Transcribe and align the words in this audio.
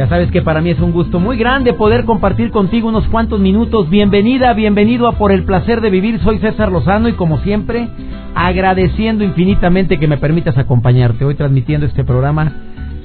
Ya 0.00 0.08
sabes 0.08 0.30
que 0.30 0.40
para 0.40 0.62
mí 0.62 0.70
es 0.70 0.80
un 0.80 0.92
gusto 0.92 1.20
muy 1.20 1.36
grande 1.36 1.74
poder 1.74 2.06
compartir 2.06 2.50
contigo 2.50 2.88
unos 2.88 3.06
cuantos 3.08 3.38
minutos. 3.38 3.90
Bienvenida, 3.90 4.54
bienvenido 4.54 5.06
a 5.06 5.18
Por 5.18 5.30
el 5.30 5.44
placer 5.44 5.82
de 5.82 5.90
vivir. 5.90 6.20
Soy 6.20 6.38
César 6.38 6.72
Lozano 6.72 7.06
y 7.10 7.12
como 7.12 7.36
siempre, 7.40 7.86
agradeciendo 8.34 9.24
infinitamente 9.24 9.98
que 9.98 10.08
me 10.08 10.16
permitas 10.16 10.56
acompañarte 10.56 11.26
hoy 11.26 11.34
transmitiendo 11.34 11.84
este 11.84 12.02
programa, 12.02 12.50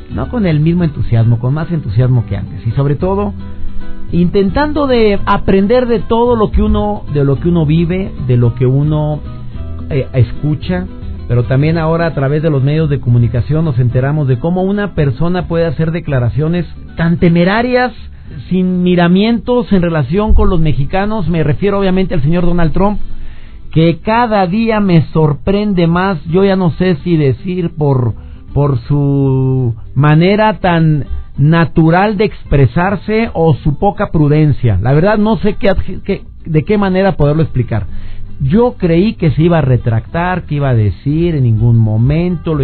no 0.09 0.29
con 0.29 0.45
el 0.45 0.61
mismo 0.61 0.85
entusiasmo, 0.85 1.37
con 1.37 1.53
más 1.53 1.69
entusiasmo 1.69 2.25
que 2.27 2.37
antes 2.37 2.65
y 2.65 2.71
sobre 2.71 2.95
todo 2.95 3.33
intentando 4.13 4.87
de 4.87 5.19
aprender 5.25 5.87
de 5.87 5.99
todo 5.99 6.37
lo 6.37 6.51
que 6.51 6.61
uno 6.61 7.03
de 7.13 7.25
lo 7.25 7.41
que 7.41 7.49
uno 7.49 7.65
vive, 7.65 8.13
de 8.25 8.37
lo 8.37 8.55
que 8.55 8.67
uno 8.67 9.19
eh, 9.89 10.07
escucha, 10.13 10.87
pero 11.27 11.43
también 11.43 11.77
ahora 11.77 12.07
a 12.07 12.13
través 12.13 12.43
de 12.43 12.49
los 12.49 12.63
medios 12.63 12.89
de 12.89 12.99
comunicación 12.99 13.65
nos 13.65 13.79
enteramos 13.79 14.27
de 14.27 14.37
cómo 14.37 14.63
una 14.63 14.93
persona 14.93 15.47
puede 15.47 15.65
hacer 15.65 15.91
declaraciones 15.91 16.65
tan 16.97 17.17
temerarias, 17.17 17.91
sin 18.49 18.83
miramientos 18.83 19.71
en 19.71 19.81
relación 19.81 20.33
con 20.33 20.49
los 20.49 20.59
mexicanos, 20.59 21.27
me 21.27 21.43
refiero 21.43 21.79
obviamente 21.79 22.13
al 22.13 22.21
señor 22.21 22.45
Donald 22.45 22.73
Trump, 22.73 22.99
que 23.71 23.99
cada 23.99 24.47
día 24.47 24.79
me 24.79 25.05
sorprende 25.11 25.87
más, 25.87 26.23
yo 26.25 26.43
ya 26.45 26.55
no 26.55 26.71
sé 26.71 26.97
si 27.03 27.17
decir 27.17 27.71
por, 27.75 28.13
por 28.53 28.79
su 28.87 29.75
manera 29.93 30.59
tan 30.59 31.05
natural 31.37 32.17
de 32.17 32.25
expresarse 32.25 33.29
o 33.33 33.53
su 33.55 33.77
poca 33.77 34.11
prudencia. 34.11 34.79
La 34.81 34.93
verdad 34.93 35.17
no 35.17 35.37
sé 35.37 35.55
qué, 35.55 36.23
de 36.45 36.63
qué 36.63 36.77
manera 36.77 37.17
poderlo 37.17 37.43
explicar. 37.43 37.85
Yo 38.41 38.75
creí 38.77 39.13
que 39.13 39.31
se 39.31 39.43
iba 39.43 39.59
a 39.59 39.61
retractar, 39.61 40.43
que 40.43 40.55
iba 40.55 40.69
a 40.69 40.75
decir 40.75 41.35
en 41.35 41.43
ningún 41.43 41.77
momento. 41.77 42.57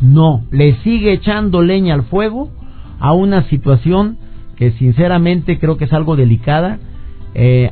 No, 0.00 0.44
le 0.50 0.74
sigue 0.82 1.12
echando 1.12 1.62
leña 1.62 1.94
al 1.94 2.04
fuego 2.04 2.50
a 3.00 3.12
una 3.12 3.42
situación 3.44 4.18
que 4.56 4.72
sinceramente 4.72 5.58
creo 5.58 5.76
que 5.76 5.84
es 5.84 5.92
algo 5.92 6.16
delicada. 6.16 6.78
Eh, 7.38 7.68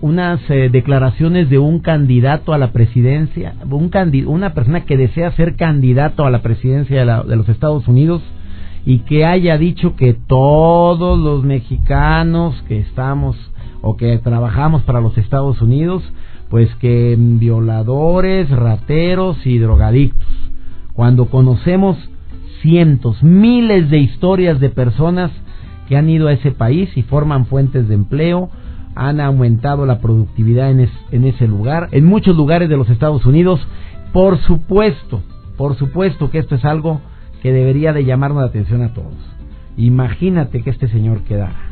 unas 0.00 0.40
eh, 0.50 0.68
declaraciones 0.68 1.48
de 1.48 1.58
un 1.60 1.78
candidato 1.78 2.52
a 2.52 2.58
la 2.58 2.72
presidencia, 2.72 3.54
un 3.70 3.92
una 4.26 4.52
persona 4.52 4.84
que 4.84 4.96
desea 4.96 5.30
ser 5.32 5.54
candidato 5.54 6.26
a 6.26 6.30
la 6.30 6.42
presidencia 6.42 7.04
de, 7.04 7.28
de 7.28 7.36
los 7.36 7.48
Estados 7.48 7.86
Unidos 7.86 8.20
y 8.84 9.00
que 9.00 9.24
haya 9.24 9.58
dicho 9.58 9.94
que 9.94 10.14
todos 10.14 11.18
los 11.18 11.44
mexicanos 11.44 12.60
que 12.66 12.80
estamos 12.80 13.36
o 13.80 13.96
que 13.96 14.18
trabajamos 14.18 14.82
para 14.82 15.00
los 15.00 15.16
Estados 15.18 15.62
Unidos 15.62 16.02
pues 16.50 16.68
que 16.76 17.16
violadores, 17.16 18.50
rateros 18.50 19.46
y 19.46 19.58
drogadictos. 19.58 20.28
Cuando 20.92 21.26
conocemos 21.26 21.96
cientos, 22.60 23.22
miles 23.22 23.88
de 23.88 23.98
historias 23.98 24.60
de 24.60 24.68
personas 24.68 25.30
que 25.88 25.96
han 25.96 26.10
ido 26.10 26.26
a 26.26 26.32
ese 26.32 26.50
país 26.50 26.90
y 26.96 27.02
forman 27.02 27.46
fuentes 27.46 27.88
de 27.88 27.94
empleo, 27.94 28.50
han 28.96 29.20
aumentado 29.20 29.86
la 29.86 30.00
productividad 30.00 30.70
en, 30.70 31.24
ese 31.24 31.46
lugar, 31.46 31.88
en 31.92 32.04
muchos 32.04 32.36
lugares 32.36 32.68
de 32.68 32.76
los 32.76 32.90
Estados 32.90 33.24
Unidos. 33.24 33.60
Por 34.12 34.38
supuesto, 34.38 35.22
por 35.56 35.76
supuesto 35.76 36.30
que 36.30 36.38
esto 36.38 36.56
es 36.56 36.64
algo 36.64 37.00
que 37.42 37.52
debería 37.52 37.92
de 37.92 38.04
llamarnos 38.04 38.42
la 38.42 38.48
atención 38.48 38.82
a 38.82 38.92
todos. 38.92 39.14
Imagínate 39.76 40.62
que 40.62 40.70
este 40.70 40.88
señor 40.88 41.22
quedara. 41.22 41.70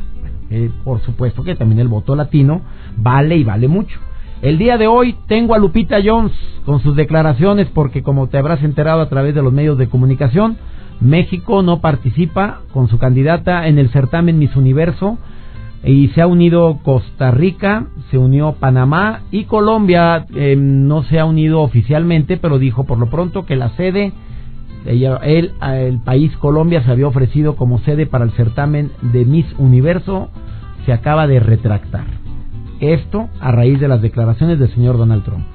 Eh, 0.49 0.71
por 0.83 1.01
supuesto 1.01 1.43
que 1.43 1.55
también 1.55 1.79
el 1.79 1.89
voto 1.89 2.15
latino 2.15 2.61
vale 2.97 3.35
y 3.35 3.43
vale 3.43 3.67
mucho. 3.67 3.99
El 4.41 4.57
día 4.57 4.77
de 4.77 4.87
hoy 4.87 5.17
tengo 5.27 5.53
a 5.53 5.57
Lupita 5.57 5.97
Jones 6.03 6.31
con 6.65 6.79
sus 6.79 6.95
declaraciones 6.95 7.67
porque 7.73 8.03
como 8.03 8.27
te 8.27 8.37
habrás 8.37 8.63
enterado 8.63 9.01
a 9.01 9.09
través 9.09 9.35
de 9.35 9.41
los 9.41 9.51
medios 9.51 9.77
de 9.77 9.89
comunicación, 9.89 10.55
México 11.01 11.61
no 11.61 11.81
participa 11.81 12.61
con 12.71 12.87
su 12.87 12.99
candidata 12.99 13.67
en 13.67 13.77
el 13.79 13.89
certamen 13.89 14.39
Miss 14.39 14.55
Universo 14.55 15.17
y 15.83 16.07
se 16.09 16.21
ha 16.21 16.27
unido 16.27 16.79
Costa 16.83 17.31
Rica, 17.31 17.87
se 18.11 18.17
unió 18.17 18.53
Panamá 18.53 19.23
y 19.29 19.43
Colombia 19.43 20.25
eh, 20.33 20.55
no 20.57 21.03
se 21.03 21.19
ha 21.19 21.25
unido 21.25 21.59
oficialmente, 21.59 22.37
pero 22.37 22.59
dijo 22.59 22.85
por 22.85 22.97
lo 22.97 23.09
pronto 23.09 23.45
que 23.45 23.57
la 23.57 23.71
sede, 23.71 24.13
ella, 24.85 25.17
el 25.17 25.99
país 26.05 26.35
Colombia 26.37 26.81
se 26.83 26.91
había 26.91 27.07
ofrecido 27.07 27.57
como 27.57 27.79
sede 27.79 28.05
para 28.05 28.23
el 28.23 28.31
certamen 28.31 28.91
de 29.01 29.25
Miss 29.25 29.47
Universo, 29.57 30.29
se 30.85 30.93
acaba 30.93 31.27
de 31.27 31.41
retractar. 31.41 32.18
Esto 32.79 33.29
a 33.39 33.51
raíz 33.51 33.79
de 33.79 33.87
las 33.87 34.01
declaraciones 34.01 34.59
del 34.59 34.73
señor 34.73 34.97
Donald 34.97 35.23
Trump. 35.23 35.45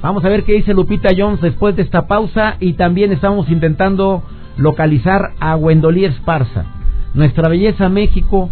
Vamos 0.00 0.24
a 0.24 0.28
ver 0.28 0.44
qué 0.44 0.52
dice 0.52 0.74
Lupita 0.74 1.10
Jones 1.16 1.40
después 1.40 1.74
de 1.74 1.82
esta 1.82 2.06
pausa 2.06 2.56
y 2.60 2.74
también 2.74 3.10
estamos 3.12 3.48
intentando 3.50 4.22
localizar 4.56 5.32
a 5.40 5.56
Wendolí 5.56 6.04
Esparza. 6.04 6.66
Nuestra 7.14 7.48
belleza 7.48 7.88
México, 7.88 8.48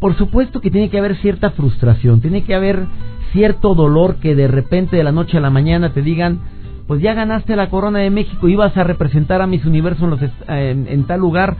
por 0.00 0.16
supuesto 0.16 0.60
que 0.60 0.70
tiene 0.70 0.88
que 0.88 0.98
haber 0.98 1.16
cierta 1.16 1.50
frustración, 1.50 2.20
tiene 2.22 2.44
que 2.44 2.54
haber 2.54 2.86
cierto 3.32 3.74
dolor 3.74 4.16
que 4.16 4.34
de 4.34 4.48
repente 4.48 4.96
de 4.96 5.04
la 5.04 5.12
noche 5.12 5.36
a 5.36 5.40
la 5.40 5.50
mañana 5.50 5.92
te 5.92 6.00
digan, 6.00 6.40
pues 6.86 7.02
ya 7.02 7.12
ganaste 7.12 7.54
la 7.54 7.68
corona 7.68 7.98
de 7.98 8.10
México, 8.10 8.48
ibas 8.48 8.76
a 8.76 8.84
representar 8.84 9.42
a 9.42 9.46
Miss 9.46 9.66
Universo 9.66 10.08
en 10.48 11.04
tal 11.04 11.20
lugar, 11.20 11.56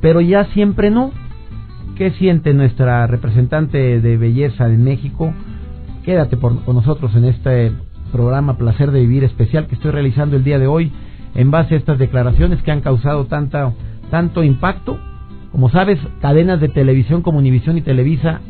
pero 0.00 0.20
ya 0.20 0.44
siempre 0.46 0.90
no. 0.90 1.12
¿Qué 1.96 2.10
siente 2.10 2.52
nuestra 2.52 3.06
representante 3.06 4.02
de 4.02 4.16
belleza 4.18 4.68
de 4.68 4.76
México? 4.76 5.32
Quédate 6.04 6.36
con 6.36 6.60
nosotros 6.66 7.16
en 7.16 7.24
este 7.24 7.72
programa 8.12 8.58
Placer 8.58 8.90
de 8.90 9.00
Vivir 9.00 9.24
especial 9.24 9.66
que 9.66 9.76
estoy 9.76 9.92
realizando 9.92 10.36
el 10.36 10.44
día 10.44 10.58
de 10.58 10.66
hoy 10.66 10.92
en 11.34 11.50
base 11.50 11.74
a 11.74 11.78
estas 11.78 11.98
declaraciones 11.98 12.62
que 12.62 12.70
han 12.70 12.82
causado 12.82 13.24
tanta, 13.24 13.72
tanto 14.10 14.44
impacto. 14.44 14.98
Como 15.52 15.70
sabes, 15.70 15.98
cadenas 16.20 16.60
de 16.60 16.68
televisión 16.68 17.22
como 17.22 17.38
Univisión 17.38 17.78
y 17.78 17.80
Televisa 17.80 18.40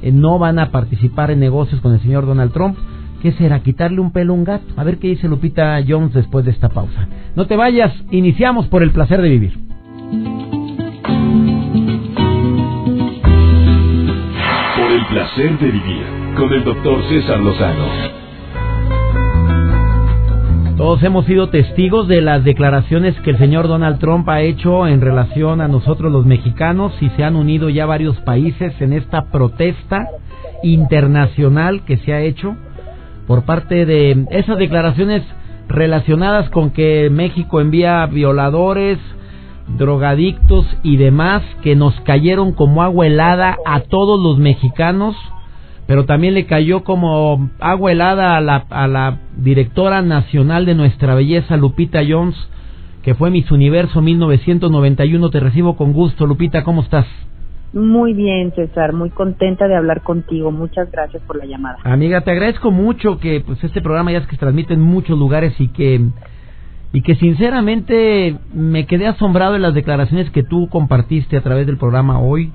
eh, 0.00 0.10
no 0.10 0.38
van 0.38 0.58
a 0.58 0.70
participar 0.70 1.30
en 1.30 1.40
negocios 1.40 1.82
con 1.82 1.92
el 1.92 2.00
señor 2.00 2.24
Donald 2.24 2.54
Trump. 2.54 2.78
¿Qué 3.20 3.32
será? 3.32 3.60
¿Quitarle 3.60 4.00
un 4.00 4.12
pelo 4.12 4.32
a 4.32 4.36
un 4.36 4.44
gato? 4.44 4.72
A 4.78 4.84
ver 4.84 4.96
qué 4.96 5.08
dice 5.08 5.28
Lupita 5.28 5.78
Jones 5.86 6.14
después 6.14 6.46
de 6.46 6.52
esta 6.52 6.70
pausa. 6.70 7.06
No 7.36 7.46
te 7.46 7.54
vayas, 7.54 7.92
iniciamos 8.10 8.66
por 8.68 8.82
el 8.82 8.92
placer 8.92 9.20
de 9.20 9.28
vivir. 9.28 10.47
El 14.88 15.04
placer 15.06 15.58
de 15.58 15.70
vivir 15.70 16.06
con 16.34 16.50
el 16.50 16.64
doctor 16.64 17.02
César 17.10 17.40
Lozano. 17.40 17.86
Todos 20.78 21.02
hemos 21.02 21.26
sido 21.26 21.50
testigos 21.50 22.08
de 22.08 22.22
las 22.22 22.42
declaraciones 22.42 23.14
que 23.20 23.30
el 23.30 23.38
señor 23.38 23.68
Donald 23.68 23.98
Trump 23.98 24.26
ha 24.30 24.40
hecho 24.40 24.86
en 24.86 25.02
relación 25.02 25.60
a 25.60 25.68
nosotros 25.68 26.10
los 26.10 26.24
mexicanos 26.24 26.94
y 27.02 27.10
se 27.10 27.24
han 27.24 27.36
unido 27.36 27.68
ya 27.68 27.84
varios 27.84 28.16
países 28.20 28.80
en 28.80 28.94
esta 28.94 29.30
protesta 29.30 30.06
internacional 30.62 31.84
que 31.84 31.98
se 31.98 32.14
ha 32.14 32.22
hecho 32.22 32.56
por 33.26 33.44
parte 33.44 33.84
de 33.84 34.24
esas 34.30 34.56
declaraciones 34.56 35.22
relacionadas 35.68 36.48
con 36.48 36.70
que 36.70 37.10
México 37.10 37.60
envía 37.60 38.06
violadores, 38.06 38.98
drogadictos 39.76 40.66
y 40.82 40.96
demás 40.96 41.42
que 41.62 41.76
nos 41.76 41.98
cayeron 42.00 42.52
como 42.52 42.82
agua 42.82 43.06
helada 43.06 43.56
a 43.66 43.80
todos 43.80 44.20
los 44.20 44.38
mexicanos, 44.38 45.16
pero 45.86 46.04
también 46.04 46.34
le 46.34 46.46
cayó 46.46 46.84
como 46.84 47.50
agua 47.60 47.92
helada 47.92 48.36
a 48.36 48.40
la, 48.40 48.64
a 48.70 48.86
la 48.88 49.18
directora 49.36 50.02
nacional 50.02 50.66
de 50.66 50.74
nuestra 50.74 51.14
belleza, 51.14 51.56
Lupita 51.56 52.00
Jones, 52.06 52.36
que 53.02 53.14
fue 53.14 53.30
Miss 53.30 53.50
Universo 53.50 54.02
1991. 54.02 55.30
Te 55.30 55.40
recibo 55.40 55.76
con 55.76 55.92
gusto, 55.92 56.26
Lupita, 56.26 56.64
¿cómo 56.64 56.82
estás? 56.82 57.06
Muy 57.72 58.14
bien, 58.14 58.52
César, 58.54 58.94
muy 58.94 59.10
contenta 59.10 59.68
de 59.68 59.76
hablar 59.76 60.02
contigo. 60.02 60.50
Muchas 60.50 60.90
gracias 60.90 61.22
por 61.24 61.36
la 61.36 61.44
llamada. 61.44 61.78
Amiga, 61.84 62.22
te 62.22 62.30
agradezco 62.30 62.70
mucho 62.70 63.18
que 63.18 63.40
pues 63.40 63.62
este 63.62 63.82
programa 63.82 64.10
ya 64.10 64.18
es 64.18 64.26
que 64.26 64.36
se 64.36 64.40
transmite 64.40 64.72
en 64.72 64.80
muchos 64.80 65.18
lugares 65.18 65.54
y 65.58 65.68
que 65.68 66.00
y 66.92 67.02
que 67.02 67.14
sinceramente 67.16 68.36
me 68.52 68.86
quedé 68.86 69.06
asombrado 69.06 69.56
en 69.56 69.62
las 69.62 69.74
declaraciones 69.74 70.30
que 70.30 70.42
tú 70.42 70.68
compartiste 70.68 71.36
a 71.36 71.42
través 71.42 71.66
del 71.66 71.76
programa 71.76 72.20
hoy, 72.20 72.52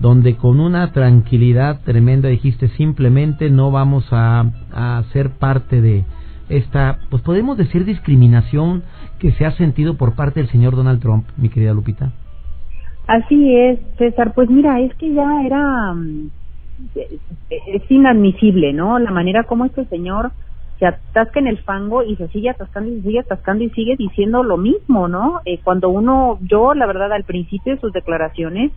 donde 0.00 0.36
con 0.36 0.60
una 0.60 0.92
tranquilidad 0.92 1.80
tremenda 1.84 2.28
dijiste 2.28 2.68
simplemente 2.68 3.50
no 3.50 3.70
vamos 3.70 4.06
a, 4.10 4.44
a 4.72 5.02
ser 5.12 5.30
parte 5.30 5.80
de, 5.80 6.04
esta, 6.48 6.98
pues 7.10 7.22
podemos 7.22 7.56
decir 7.56 7.84
discriminación 7.84 8.82
que 9.18 9.32
se 9.32 9.44
ha 9.44 9.52
sentido 9.52 9.96
por 9.96 10.14
parte 10.14 10.40
del 10.40 10.48
señor 10.50 10.76
Donald 10.76 11.00
Trump, 11.00 11.26
mi 11.36 11.48
querida 11.48 11.72
Lupita. 11.72 12.12
Así 13.06 13.54
es, 13.54 13.78
César. 13.98 14.32
Pues 14.34 14.50
mira, 14.50 14.80
es 14.80 14.94
que 14.94 15.12
ya 15.12 15.42
era 15.44 15.94
mm, 15.94 16.30
es 16.94 17.90
inadmisible, 17.90 18.72
¿no? 18.72 18.98
La 18.98 19.10
manera 19.10 19.44
como 19.44 19.64
este 19.64 19.84
señor 19.86 20.32
se 20.78 20.86
atasca 20.86 21.40
en 21.40 21.46
el 21.46 21.58
fango 21.58 22.02
y 22.02 22.16
se 22.16 22.28
sigue 22.28 22.50
atascando 22.50 22.90
y 22.90 22.96
se 22.96 23.02
sigue 23.02 23.20
atascando 23.20 23.64
y 23.64 23.70
sigue 23.70 23.96
diciendo 23.96 24.42
lo 24.42 24.56
mismo, 24.56 25.08
¿no? 25.08 25.40
Eh, 25.44 25.58
cuando 25.62 25.88
uno, 25.88 26.38
yo 26.42 26.74
la 26.74 26.86
verdad 26.86 27.12
al 27.12 27.24
principio 27.24 27.74
de 27.74 27.80
sus 27.80 27.92
declaraciones, 27.92 28.72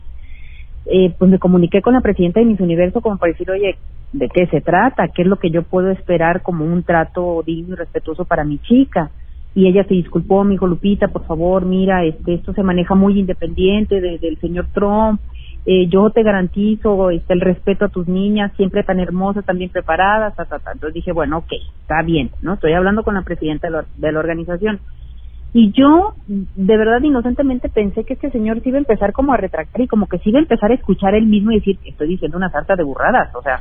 eh, 0.86 1.14
pues 1.18 1.30
me 1.30 1.38
comuniqué 1.38 1.82
con 1.82 1.94
la 1.94 2.00
presidenta 2.00 2.40
de 2.40 2.46
Miss 2.46 2.60
Universo 2.60 3.00
como 3.02 3.18
para 3.18 3.32
decir, 3.32 3.50
oye, 3.50 3.76
¿de 4.12 4.28
qué 4.28 4.46
se 4.46 4.60
trata? 4.60 5.08
¿Qué 5.08 5.22
es 5.22 5.28
lo 5.28 5.38
que 5.38 5.50
yo 5.50 5.62
puedo 5.62 5.90
esperar 5.90 6.42
como 6.42 6.64
un 6.64 6.82
trato 6.82 7.42
digno 7.44 7.74
y 7.74 7.78
respetuoso 7.78 8.24
para 8.24 8.44
mi 8.44 8.58
chica? 8.58 9.10
Y 9.54 9.66
ella 9.66 9.84
se 9.84 9.94
disculpó, 9.94 10.44
me 10.44 10.52
dijo, 10.52 10.66
Lupita, 10.66 11.08
por 11.08 11.26
favor, 11.26 11.66
mira, 11.66 12.04
este, 12.04 12.34
esto 12.34 12.54
se 12.54 12.62
maneja 12.62 12.94
muy 12.94 13.18
independiente 13.18 14.00
del 14.00 14.38
señor 14.38 14.68
Trump, 14.72 15.20
eh, 15.66 15.88
yo 15.88 16.10
te 16.10 16.22
garantizo 16.22 17.10
este, 17.10 17.34
el 17.34 17.40
respeto 17.40 17.84
a 17.84 17.88
tus 17.88 18.08
niñas, 18.08 18.52
siempre 18.56 18.82
tan 18.82 18.98
hermosas, 18.98 19.44
tan 19.44 19.58
bien 19.58 19.70
preparadas, 19.70 20.34
ta, 20.34 20.46
ta, 20.46 20.58
ta. 20.58 20.72
Entonces 20.72 20.94
dije, 20.94 21.12
bueno, 21.12 21.38
ok, 21.38 21.52
está 21.82 22.02
bien, 22.02 22.30
¿no? 22.40 22.54
Estoy 22.54 22.72
hablando 22.72 23.02
con 23.02 23.14
la 23.14 23.22
presidenta 23.22 23.66
de 23.66 23.72
la, 23.72 23.84
de 23.96 24.12
la 24.12 24.18
organización. 24.18 24.80
Y 25.52 25.72
yo, 25.72 26.14
de 26.28 26.76
verdad, 26.76 27.02
inocentemente 27.02 27.68
pensé 27.68 28.04
que 28.04 28.14
este 28.14 28.30
señor 28.30 28.62
se 28.62 28.68
iba 28.68 28.78
a 28.78 28.80
empezar 28.80 29.12
como 29.12 29.32
a 29.32 29.36
retractar 29.36 29.80
y 29.80 29.88
como 29.88 30.06
que 30.06 30.18
se 30.18 30.30
iba 30.30 30.38
a 30.38 30.42
empezar 30.42 30.70
a 30.70 30.74
escuchar 30.74 31.14
él 31.14 31.26
mismo 31.26 31.50
y 31.50 31.56
decir, 31.56 31.78
estoy 31.84 32.08
diciendo 32.08 32.36
una 32.36 32.50
sarta 32.50 32.76
de 32.76 32.84
burradas, 32.84 33.34
o 33.34 33.42
sea. 33.42 33.60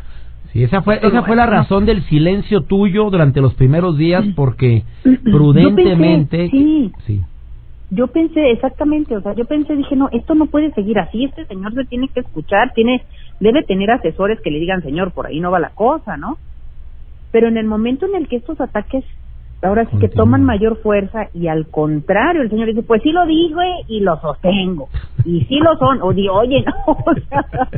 Sí, 0.53 0.63
esa 0.63 0.81
fue, 0.81 0.99
esa 1.01 1.23
fue 1.23 1.35
la 1.35 1.47
razón 1.47 1.85
del 1.85 2.03
silencio 2.03 2.61
tuyo 2.61 3.09
durante 3.09 3.41
los 3.41 3.55
primeros 3.55 3.97
días 3.97 4.23
porque 4.35 4.83
prudentemente... 5.23 6.49
sí, 6.49 6.91
sí 7.05 7.21
yo 7.91 8.07
pensé 8.07 8.51
exactamente, 8.51 9.18
o 9.18 9.21
sea, 9.21 9.33
yo 9.33 9.45
pensé, 9.45 9.75
dije, 9.75 9.95
no, 9.95 10.09
esto 10.12 10.36
no 10.36 10.45
puede 10.45 10.71
seguir 10.74 11.00
así, 11.00 11.25
este 11.25 11.45
señor 11.45 11.74
se 11.74 11.86
tiene 11.86 12.07
que 12.09 12.19
escuchar, 12.19 12.71
tiene, 12.74 13.03
debe 13.39 13.63
tener 13.63 13.89
asesores 13.89 14.39
que 14.41 14.51
le 14.51 14.59
digan, 14.59 14.83
señor, 14.83 15.12
por 15.12 15.27
ahí 15.27 15.39
no 15.39 15.50
va 15.51 15.59
la 15.59 15.71
cosa, 15.71 16.15
¿no? 16.15 16.38
Pero 17.31 17.47
en 17.47 17.57
el 17.57 17.65
momento 17.65 18.06
en 18.06 18.15
el 18.15 18.27
que 18.27 18.38
estos 18.38 18.62
ataques 18.62 19.03
ahora 19.62 19.86
sí 19.89 19.97
que 19.97 20.07
toman 20.07 20.44
mayor 20.44 20.77
fuerza 20.81 21.30
y 21.33 21.47
al 21.47 21.68
contrario, 21.68 22.44
el 22.44 22.50
señor 22.50 22.68
dice, 22.68 22.83
pues 22.83 23.01
sí 23.01 23.12
lo 23.12 23.25
dije 23.25 23.56
y 23.88 24.01
lo 24.01 24.19
sostengo, 24.21 24.89
y 25.25 25.45
sí 25.45 25.57
lo 25.59 25.75
son, 25.77 26.01
o 26.01 26.13
di, 26.13 26.30
oye, 26.30 26.63
no, 26.63 26.74
o 26.94 27.13
sea, 27.27 27.69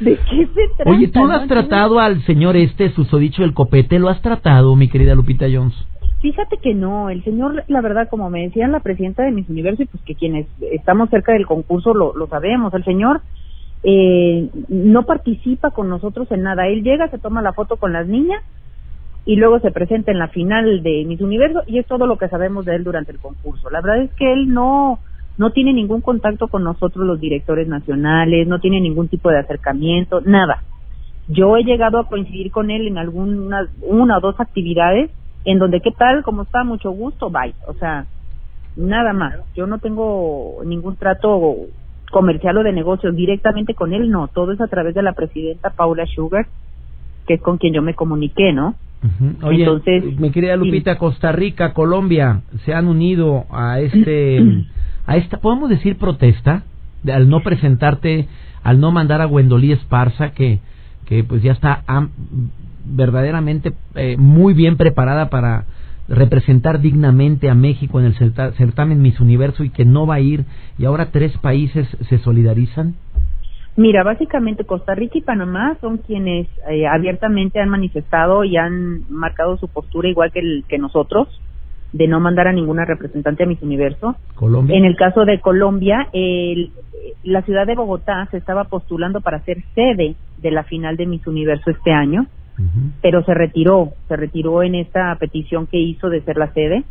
¿de 0.00 0.16
qué 0.16 0.46
se 0.46 0.68
trata? 0.76 0.90
Oye, 0.90 1.08
¿tú 1.08 1.24
has 1.30 1.48
tratado 1.48 1.98
al 1.98 2.22
señor 2.24 2.56
este 2.56 2.90
susodicho 2.90 3.42
del 3.42 3.54
copete? 3.54 3.98
¿Lo 3.98 4.08
has 4.08 4.20
tratado, 4.20 4.76
mi 4.76 4.88
querida 4.88 5.14
Lupita 5.14 5.46
Jones? 5.50 5.74
Fíjate 6.26 6.56
que 6.56 6.74
no, 6.74 7.08
el 7.08 7.22
señor, 7.22 7.62
la 7.68 7.80
verdad, 7.80 8.08
como 8.08 8.30
me 8.30 8.42
decían 8.42 8.72
la 8.72 8.80
presidenta 8.80 9.22
de 9.22 9.30
Miss 9.30 9.48
Universo, 9.48 9.84
y 9.84 9.86
pues 9.86 10.02
que 10.02 10.16
quienes 10.16 10.48
estamos 10.72 11.08
cerca 11.08 11.32
del 11.32 11.46
concurso 11.46 11.94
lo, 11.94 12.16
lo 12.16 12.26
sabemos, 12.26 12.74
el 12.74 12.82
señor 12.82 13.20
eh, 13.84 14.50
no 14.68 15.04
participa 15.04 15.70
con 15.70 15.88
nosotros 15.88 16.28
en 16.32 16.42
nada. 16.42 16.66
Él 16.66 16.82
llega, 16.82 17.06
se 17.10 17.20
toma 17.20 17.42
la 17.42 17.52
foto 17.52 17.76
con 17.76 17.92
las 17.92 18.08
niñas 18.08 18.42
y 19.24 19.36
luego 19.36 19.60
se 19.60 19.70
presenta 19.70 20.10
en 20.10 20.18
la 20.18 20.26
final 20.26 20.82
de 20.82 21.04
Miss 21.06 21.20
Universo 21.20 21.62
y 21.68 21.78
es 21.78 21.86
todo 21.86 22.08
lo 22.08 22.18
que 22.18 22.28
sabemos 22.28 22.64
de 22.64 22.74
él 22.74 22.82
durante 22.82 23.12
el 23.12 23.20
concurso. 23.20 23.70
La 23.70 23.80
verdad 23.80 24.02
es 24.02 24.10
que 24.14 24.32
él 24.32 24.52
no 24.52 24.98
no 25.38 25.50
tiene 25.50 25.72
ningún 25.72 26.00
contacto 26.00 26.48
con 26.48 26.64
nosotros 26.64 27.06
los 27.06 27.20
directores 27.20 27.68
nacionales, 27.68 28.48
no 28.48 28.58
tiene 28.58 28.80
ningún 28.80 29.06
tipo 29.06 29.30
de 29.30 29.38
acercamiento, 29.38 30.20
nada. 30.22 30.64
Yo 31.28 31.56
he 31.56 31.62
llegado 31.62 32.00
a 32.00 32.08
coincidir 32.08 32.50
con 32.50 32.72
él 32.72 32.88
en 32.88 32.98
algunas 32.98 33.68
una 33.80 34.18
o 34.18 34.20
dos 34.20 34.40
actividades 34.40 35.12
en 35.46 35.58
donde 35.58 35.80
qué 35.80 35.92
tal, 35.92 36.24
cómo 36.24 36.42
está, 36.42 36.64
mucho 36.64 36.90
gusto, 36.90 37.30
bye. 37.30 37.54
O 37.68 37.74
sea, 37.74 38.04
nada 38.76 39.12
más. 39.12 39.36
Yo 39.54 39.66
no 39.66 39.78
tengo 39.78 40.60
ningún 40.66 40.96
trato 40.96 41.54
comercial 42.10 42.58
o 42.58 42.62
de 42.64 42.72
negocios 42.72 43.14
directamente 43.14 43.72
con 43.72 43.92
él, 43.92 44.10
no. 44.10 44.26
Todo 44.26 44.52
es 44.52 44.60
a 44.60 44.66
través 44.66 44.94
de 44.94 45.02
la 45.02 45.12
presidenta 45.12 45.70
Paula 45.70 46.04
Sugar, 46.06 46.48
que 47.28 47.34
es 47.34 47.40
con 47.40 47.58
quien 47.58 47.72
yo 47.72 47.80
me 47.80 47.94
comuniqué, 47.94 48.52
¿no? 48.52 48.74
Oye, 49.42 49.62
Entonces, 49.62 50.18
mi 50.18 50.30
querida 50.30 50.56
Lupita, 50.56 50.98
Costa 50.98 51.30
Rica, 51.30 51.74
Colombia, 51.74 52.42
se 52.64 52.74
han 52.74 52.88
unido 52.88 53.44
a 53.50 53.78
este, 53.78 54.40
a 55.06 55.16
esta, 55.16 55.38
podemos 55.38 55.70
decir 55.70 55.96
protesta, 55.96 56.64
al 57.06 57.28
no 57.28 57.40
presentarte, 57.44 58.26
al 58.64 58.80
no 58.80 58.90
mandar 58.90 59.20
a 59.20 59.26
Gwendolí 59.26 59.70
Esparza, 59.70 60.32
que, 60.32 60.58
que 61.04 61.22
pues 61.22 61.40
ya 61.42 61.52
está 61.52 61.84
verdaderamente 62.86 63.72
eh, 63.94 64.16
muy 64.16 64.54
bien 64.54 64.76
preparada 64.76 65.28
para 65.28 65.64
representar 66.08 66.80
dignamente 66.80 67.50
a 67.50 67.54
México 67.54 67.98
en 67.98 68.06
el 68.06 68.14
certamen 68.54 69.02
Miss 69.02 69.20
Universo 69.20 69.64
y 69.64 69.70
que 69.70 69.84
no 69.84 70.06
va 70.06 70.16
a 70.16 70.20
ir 70.20 70.44
y 70.78 70.84
ahora 70.84 71.10
tres 71.10 71.36
países 71.38 71.88
se 72.08 72.18
solidarizan? 72.18 72.94
Mira, 73.76 74.02
básicamente 74.04 74.64
Costa 74.64 74.94
Rica 74.94 75.18
y 75.18 75.22
Panamá 75.22 75.76
son 75.80 75.98
quienes 75.98 76.48
eh, 76.70 76.86
abiertamente 76.86 77.60
han 77.60 77.68
manifestado 77.68 78.44
y 78.44 78.56
han 78.56 79.02
marcado 79.10 79.58
su 79.58 79.68
postura 79.68 80.08
igual 80.08 80.32
que, 80.32 80.40
el, 80.40 80.64
que 80.66 80.78
nosotros 80.78 81.28
de 81.92 82.08
no 82.08 82.20
mandar 82.20 82.48
a 82.48 82.52
ninguna 82.52 82.84
representante 82.84 83.42
a 83.42 83.46
Miss 83.46 83.62
Universo. 83.62 84.16
Colombia. 84.34 84.76
En 84.76 84.84
el 84.84 84.96
caso 84.96 85.24
de 85.24 85.40
Colombia, 85.40 86.08
el, 86.12 86.70
la 87.22 87.42
ciudad 87.42 87.66
de 87.66 87.74
Bogotá 87.74 88.26
se 88.30 88.38
estaba 88.38 88.64
postulando 88.64 89.20
para 89.20 89.40
ser 89.44 89.62
sede 89.74 90.14
de 90.38 90.50
la 90.50 90.64
final 90.64 90.96
de 90.96 91.06
Miss 91.06 91.26
Universo 91.26 91.70
este 91.70 91.92
año 91.92 92.26
pero 93.02 93.22
se 93.24 93.34
retiró, 93.34 93.92
se 94.08 94.16
retiró 94.16 94.62
en 94.62 94.74
esta 94.74 95.14
petición 95.16 95.66
que 95.66 95.78
hizo 95.78 96.08
de 96.08 96.22
ser 96.22 96.36
la 96.36 96.52
sede. 96.52 96.84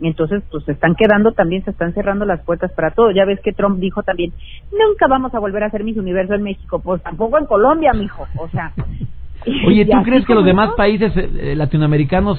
Entonces, 0.00 0.42
pues 0.50 0.64
se 0.64 0.72
están 0.72 0.94
quedando 0.96 1.32
también, 1.32 1.64
se 1.64 1.70
están 1.70 1.94
cerrando 1.94 2.24
las 2.24 2.40
puertas 2.40 2.72
para 2.72 2.90
todo. 2.90 3.10
Ya 3.12 3.24
ves 3.24 3.40
que 3.40 3.52
Trump 3.52 3.78
dijo 3.78 4.02
también, 4.02 4.32
nunca 4.72 5.06
vamos 5.08 5.34
a 5.34 5.38
volver 5.38 5.62
a 5.62 5.66
hacer 5.66 5.84
Miss 5.84 5.96
Universo 5.96 6.34
en 6.34 6.42
México, 6.42 6.80
pues 6.80 7.02
tampoco 7.02 7.38
en 7.38 7.46
Colombia, 7.46 7.92
mijo. 7.92 8.26
O 8.38 8.48
sea. 8.48 8.72
Oye, 9.66 9.84
¿tú 9.84 10.02
crees 10.02 10.24
que 10.24 10.34
los 10.34 10.44
demás 10.44 10.70
países 10.76 11.14
eh, 11.16 11.30
eh, 11.38 11.56
latinoamericanos 11.56 12.38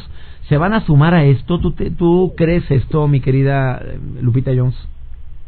se 0.49 0.57
van 0.57 0.73
a 0.73 0.81
sumar 0.81 1.13
a 1.13 1.23
esto? 1.23 1.59
¿Tú, 1.59 1.71
¿Tú 1.71 2.33
crees 2.35 2.69
esto, 2.71 3.07
mi 3.07 3.21
querida 3.21 3.77
eh, 3.77 3.99
Lupita 4.21 4.51
Jones? 4.55 4.75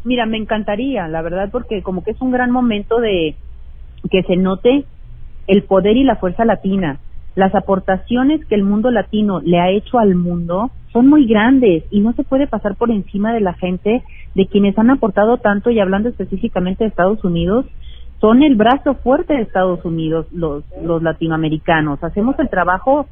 Mira, 0.03 0.25
me 0.25 0.37
encantaría, 0.37 1.07
la 1.07 1.21
verdad, 1.21 1.49
porque 1.51 1.81
como 1.81 2.03
que 2.03 2.11
es 2.11 2.21
un 2.21 2.31
gran 2.31 2.51
momento 2.51 2.99
de 2.99 3.35
que 4.09 4.23
se 4.23 4.37
note 4.37 4.85
el 5.47 5.63
poder 5.63 5.97
y 5.97 6.03
la 6.03 6.17
fuerza 6.17 6.45
latina 6.45 6.99
las 7.37 7.53
aportaciones 7.53 8.43
que 8.47 8.55
el 8.55 8.63
mundo 8.63 8.89
latino 8.89 9.41
le 9.41 9.59
ha 9.59 9.69
hecho 9.69 9.99
al 9.99 10.15
mundo 10.15 10.71
son 10.91 11.07
muy 11.07 11.27
grandes 11.27 11.83
y 11.91 11.99
no 11.99 12.13
se 12.13 12.23
puede 12.23 12.47
pasar 12.47 12.75
por 12.75 12.89
encima 12.89 13.31
de 13.31 13.41
la 13.41 13.53
gente 13.53 14.03
de 14.33 14.47
quienes 14.47 14.75
han 14.79 14.89
aportado 14.89 15.37
tanto 15.37 15.69
y 15.69 15.79
hablando 15.79 16.09
específicamente 16.09 16.83
de 16.83 16.89
Estados 16.89 17.23
Unidos, 17.23 17.67
son 18.19 18.41
el 18.41 18.55
brazo 18.55 18.95
fuerte 18.95 19.35
de 19.35 19.43
Estados 19.43 19.85
Unidos 19.85 20.25
los, 20.31 20.63
los 20.81 21.03
latinoamericanos. 21.03 22.03
Hacemos 22.03 22.39
el 22.39 22.49
trabajo 22.49 23.05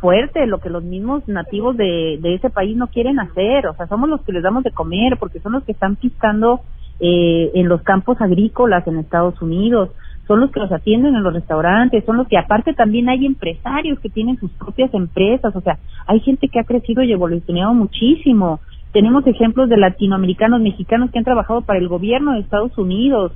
fuerte, 0.00 0.44
lo 0.48 0.58
que 0.58 0.70
los 0.70 0.82
mismos 0.82 1.28
nativos 1.28 1.76
de, 1.76 2.18
de 2.20 2.34
ese 2.34 2.50
país 2.50 2.76
no 2.76 2.88
quieren 2.88 3.20
hacer, 3.20 3.68
o 3.68 3.74
sea, 3.74 3.86
somos 3.86 4.08
los 4.08 4.22
que 4.22 4.32
les 4.32 4.42
damos 4.42 4.64
de 4.64 4.72
comer 4.72 5.18
porque 5.20 5.38
son 5.38 5.52
los 5.52 5.62
que 5.62 5.70
están 5.70 5.94
piscando 5.94 6.62
eh, 6.98 7.52
en 7.54 7.68
los 7.68 7.82
campos 7.82 8.20
agrícolas 8.20 8.84
en 8.88 8.98
Estados 8.98 9.40
Unidos 9.40 9.90
son 10.28 10.40
los 10.40 10.50
que 10.52 10.60
los 10.60 10.70
atienden 10.70 11.16
en 11.16 11.22
los 11.22 11.32
restaurantes, 11.32 12.04
son 12.04 12.18
los 12.18 12.28
que 12.28 12.36
aparte 12.36 12.74
también 12.74 13.08
hay 13.08 13.24
empresarios 13.24 13.98
que 13.98 14.10
tienen 14.10 14.36
sus 14.36 14.50
propias 14.52 14.92
empresas, 14.92 15.56
o 15.56 15.60
sea, 15.62 15.78
hay 16.06 16.20
gente 16.20 16.48
que 16.48 16.60
ha 16.60 16.64
crecido 16.64 17.02
y 17.02 17.10
evolucionado 17.10 17.72
muchísimo. 17.72 18.60
Tenemos 18.92 19.26
ejemplos 19.26 19.70
de 19.70 19.78
latinoamericanos, 19.78 20.60
mexicanos 20.60 21.10
que 21.10 21.18
han 21.18 21.24
trabajado 21.24 21.62
para 21.62 21.78
el 21.78 21.88
gobierno 21.88 22.34
de 22.34 22.40
Estados 22.40 22.76
Unidos, 22.76 23.32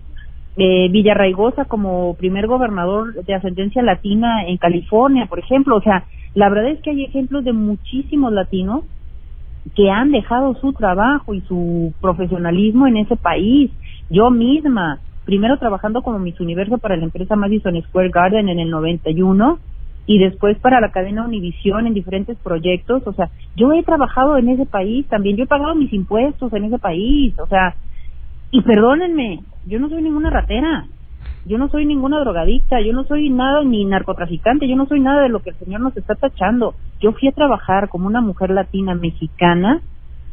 eh, 0.58 0.88
Villarraigosa 0.90 1.64
como 1.64 2.14
primer 2.14 2.46
gobernador 2.46 3.24
de 3.24 3.34
ascendencia 3.34 3.82
latina 3.82 4.46
en 4.46 4.58
California, 4.58 5.26
por 5.26 5.38
ejemplo, 5.38 5.76
o 5.76 5.82
sea, 5.82 6.04
la 6.34 6.50
verdad 6.50 6.72
es 6.72 6.80
que 6.82 6.90
hay 6.90 7.04
ejemplos 7.04 7.42
de 7.44 7.54
muchísimos 7.54 8.32
latinos 8.32 8.84
que 9.74 9.90
han 9.90 10.10
dejado 10.10 10.54
su 10.56 10.74
trabajo 10.74 11.32
y 11.32 11.40
su 11.42 11.94
profesionalismo 12.02 12.86
en 12.86 12.98
ese 12.98 13.16
país. 13.16 13.70
Yo 14.10 14.30
misma, 14.30 15.00
primero 15.24 15.58
trabajando 15.58 16.02
como 16.02 16.18
Miss 16.18 16.40
Universo 16.40 16.78
para 16.78 16.96
la 16.96 17.04
empresa 17.04 17.36
Madison 17.36 17.80
Square 17.82 18.10
Garden 18.10 18.48
en 18.48 18.58
el 18.58 18.70
91 18.70 19.58
y 20.06 20.18
después 20.18 20.58
para 20.58 20.80
la 20.80 20.90
cadena 20.90 21.24
Univision 21.24 21.86
en 21.86 21.94
diferentes 21.94 22.36
proyectos, 22.38 23.06
o 23.06 23.12
sea, 23.12 23.30
yo 23.56 23.72
he 23.72 23.82
trabajado 23.84 24.36
en 24.36 24.48
ese 24.48 24.66
país 24.66 25.06
también, 25.06 25.36
yo 25.36 25.44
he 25.44 25.48
pagado 25.48 25.74
mis 25.74 25.92
impuestos 25.92 26.52
en 26.52 26.64
ese 26.64 26.78
país, 26.78 27.38
o 27.38 27.46
sea, 27.46 27.76
y 28.50 28.62
perdónenme, 28.62 29.40
yo 29.66 29.78
no 29.78 29.88
soy 29.88 30.02
ninguna 30.02 30.30
ratera, 30.30 30.86
yo 31.44 31.58
no 31.58 31.68
soy 31.68 31.86
ninguna 31.86 32.20
drogadicta, 32.20 32.80
yo 32.80 32.92
no 32.92 33.04
soy 33.04 33.30
nada 33.30 33.64
ni 33.64 33.84
narcotraficante, 33.84 34.68
yo 34.68 34.76
no 34.76 34.86
soy 34.86 35.00
nada 35.00 35.22
de 35.22 35.28
lo 35.28 35.40
que 35.40 35.50
el 35.50 35.56
Señor 35.56 35.80
nos 35.80 35.96
está 35.96 36.14
tachando. 36.14 36.74
Yo 37.00 37.12
fui 37.12 37.28
a 37.28 37.32
trabajar 37.32 37.88
como 37.88 38.06
una 38.06 38.20
mujer 38.20 38.50
latina 38.50 38.94
mexicana, 38.94 39.80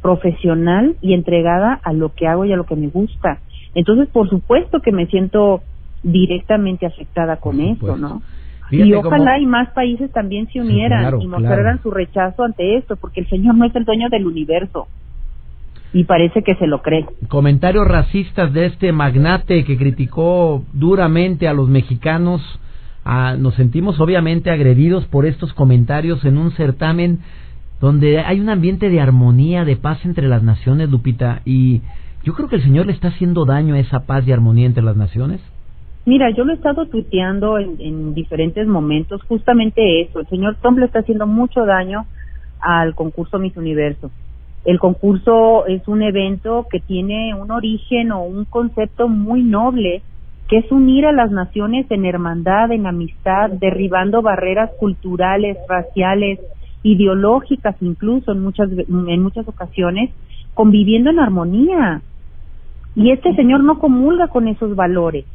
profesional 0.01 0.95
y 1.01 1.13
entregada 1.13 1.79
a 1.83 1.93
lo 1.93 2.13
que 2.13 2.27
hago 2.27 2.45
y 2.45 2.53
a 2.53 2.57
lo 2.57 2.65
que 2.65 2.75
me 2.75 2.87
gusta. 2.87 3.39
Entonces, 3.75 4.07
por 4.09 4.29
supuesto 4.29 4.79
que 4.81 4.91
me 4.91 5.05
siento 5.07 5.61
directamente 6.03 6.85
afectada 6.85 7.37
con 7.37 7.59
eso, 7.59 7.97
¿no? 7.97 8.21
y 8.71 8.93
ojalá 8.93 9.39
y 9.39 9.45
más 9.45 9.69
países 9.71 10.11
también 10.11 10.47
se 10.51 10.61
unieran 10.61 11.19
y 11.21 11.27
mostraran 11.27 11.81
su 11.81 11.91
rechazo 11.91 12.43
ante 12.43 12.77
esto, 12.77 12.95
porque 12.97 13.21
el 13.21 13.29
Señor 13.29 13.55
no 13.55 13.65
es 13.65 13.75
el 13.75 13.85
dueño 13.85 14.09
del 14.09 14.27
universo. 14.27 14.87
Y 15.91 16.03
parece 16.03 16.43
que 16.43 16.53
se 16.55 16.67
lo 16.67 16.83
cree. 16.83 17.07
Comentarios 17.29 17.87
racistas 17.87 18.53
de 18.53 18.67
este 18.67 18.91
magnate 18.91 19.63
que 19.63 19.75
criticó 19.75 20.63
duramente 20.71 21.47
a 21.47 21.53
los 21.53 21.67
mexicanos. 21.67 22.41
Ah, 23.03 23.35
nos 23.39 23.55
sentimos 23.55 23.99
obviamente 23.99 24.51
agredidos 24.51 25.05
por 25.05 25.25
estos 25.25 25.51
comentarios 25.53 26.23
en 26.25 26.37
un 26.37 26.51
certamen 26.51 27.19
donde 27.81 28.19
hay 28.19 28.39
un 28.39 28.49
ambiente 28.49 28.89
de 28.89 29.01
armonía, 29.01 29.65
de 29.65 29.77
paz 29.77 30.05
entre 30.05 30.27
las 30.27 30.43
naciones, 30.43 30.91
Lupita. 30.91 31.41
Y 31.43 31.81
yo 32.29 32.35
creo 32.35 32.47
que 32.47 32.57
el 32.57 32.63
Señor 32.63 32.85
le 32.85 32.91
está 32.91 33.07
haciendo 33.07 33.43
daño 33.43 33.73
a 33.73 33.79
esa 33.79 34.01
paz 34.01 34.23
y 34.27 34.31
armonía 34.31 34.67
entre 34.67 34.83
las 34.83 34.95
naciones. 34.95 35.41
Mira, 36.05 36.29
yo 36.29 36.43
lo 36.43 36.53
he 36.53 36.57
estado 36.57 36.85
tuiteando 36.85 37.57
en, 37.57 38.13
diferentes 38.13 38.67
momentos, 38.67 39.23
justamente 39.23 40.01
eso. 40.01 40.19
El 40.19 40.27
señor 40.27 40.57
Trump 40.61 40.77
le 40.77 40.85
está 40.85 40.99
haciendo 40.99 41.25
mucho 41.25 41.65
daño 41.65 42.05
al 42.59 42.93
concurso 42.93 43.39
Miss 43.39 43.57
Universo. 43.57 44.11
El 44.63 44.77
concurso 44.77 45.65
es 45.65 45.87
un 45.87 46.03
evento 46.03 46.67
que 46.69 46.79
tiene 46.79 47.33
un 47.33 47.49
origen 47.49 48.11
o 48.11 48.21
un 48.21 48.45
concepto 48.45 49.07
muy 49.07 49.41
noble, 49.41 50.03
que 50.47 50.59
es 50.59 50.71
unir 50.71 51.07
a 51.07 51.11
las 51.11 51.31
naciones 51.31 51.89
en 51.89 52.05
hermandad, 52.05 52.71
en 52.71 52.85
amistad, 52.85 53.49
derribando 53.49 54.21
barreras 54.21 54.69
culturales, 54.79 55.57
raciales, 55.67 56.39
ideológicas 56.83 57.75
incluso 57.81 58.33
en 58.33 58.43
muchas 58.43 58.69
en 58.69 59.23
muchas 59.23 59.47
ocasiones, 59.47 60.11
conviviendo 60.53 61.09
en 61.09 61.19
armonía. 61.19 62.03
Y 62.95 63.11
este 63.11 63.35
señor 63.35 63.63
no 63.63 63.79
comulga 63.79 64.27
con 64.27 64.47
esos 64.47 64.75
valores 64.75 65.25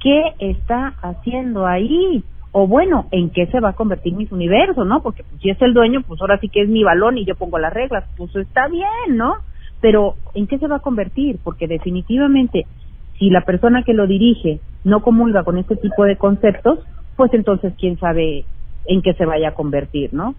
qué 0.00 0.34
está 0.40 0.94
haciendo 1.00 1.66
ahí 1.66 2.24
o 2.52 2.66
bueno, 2.66 3.06
en 3.12 3.30
qué 3.30 3.46
se 3.46 3.60
va 3.60 3.70
a 3.70 3.74
convertir 3.74 4.14
mi 4.14 4.28
universo, 4.30 4.84
¿no? 4.84 5.02
Porque 5.02 5.24
pues, 5.24 5.40
si 5.40 5.48
es 5.48 5.60
el 5.62 5.72
dueño, 5.72 6.02
pues 6.06 6.20
ahora 6.20 6.38
sí 6.38 6.50
que 6.50 6.62
es 6.62 6.68
mi 6.68 6.84
balón 6.84 7.16
y 7.16 7.24
yo 7.24 7.34
pongo 7.34 7.58
las 7.58 7.72
reglas, 7.72 8.04
pues 8.16 8.34
está 8.36 8.68
bien, 8.68 9.16
¿no? 9.16 9.36
Pero 9.80 10.16
¿en 10.34 10.46
qué 10.46 10.58
se 10.58 10.66
va 10.66 10.76
a 10.76 10.80
convertir? 10.80 11.38
Porque 11.42 11.66
definitivamente 11.66 12.66
si 13.18 13.30
la 13.30 13.40
persona 13.42 13.84
que 13.84 13.94
lo 13.94 14.06
dirige 14.06 14.60
no 14.84 15.02
comulga 15.02 15.44
con 15.44 15.56
este 15.56 15.76
tipo 15.76 16.04
de 16.04 16.16
conceptos, 16.16 16.80
pues 17.16 17.32
entonces 17.32 17.72
quién 17.78 17.98
sabe 17.98 18.44
en 18.86 19.00
qué 19.00 19.14
se 19.14 19.24
vaya 19.24 19.48
a 19.48 19.54
convertir, 19.54 20.12
¿no? 20.12 20.34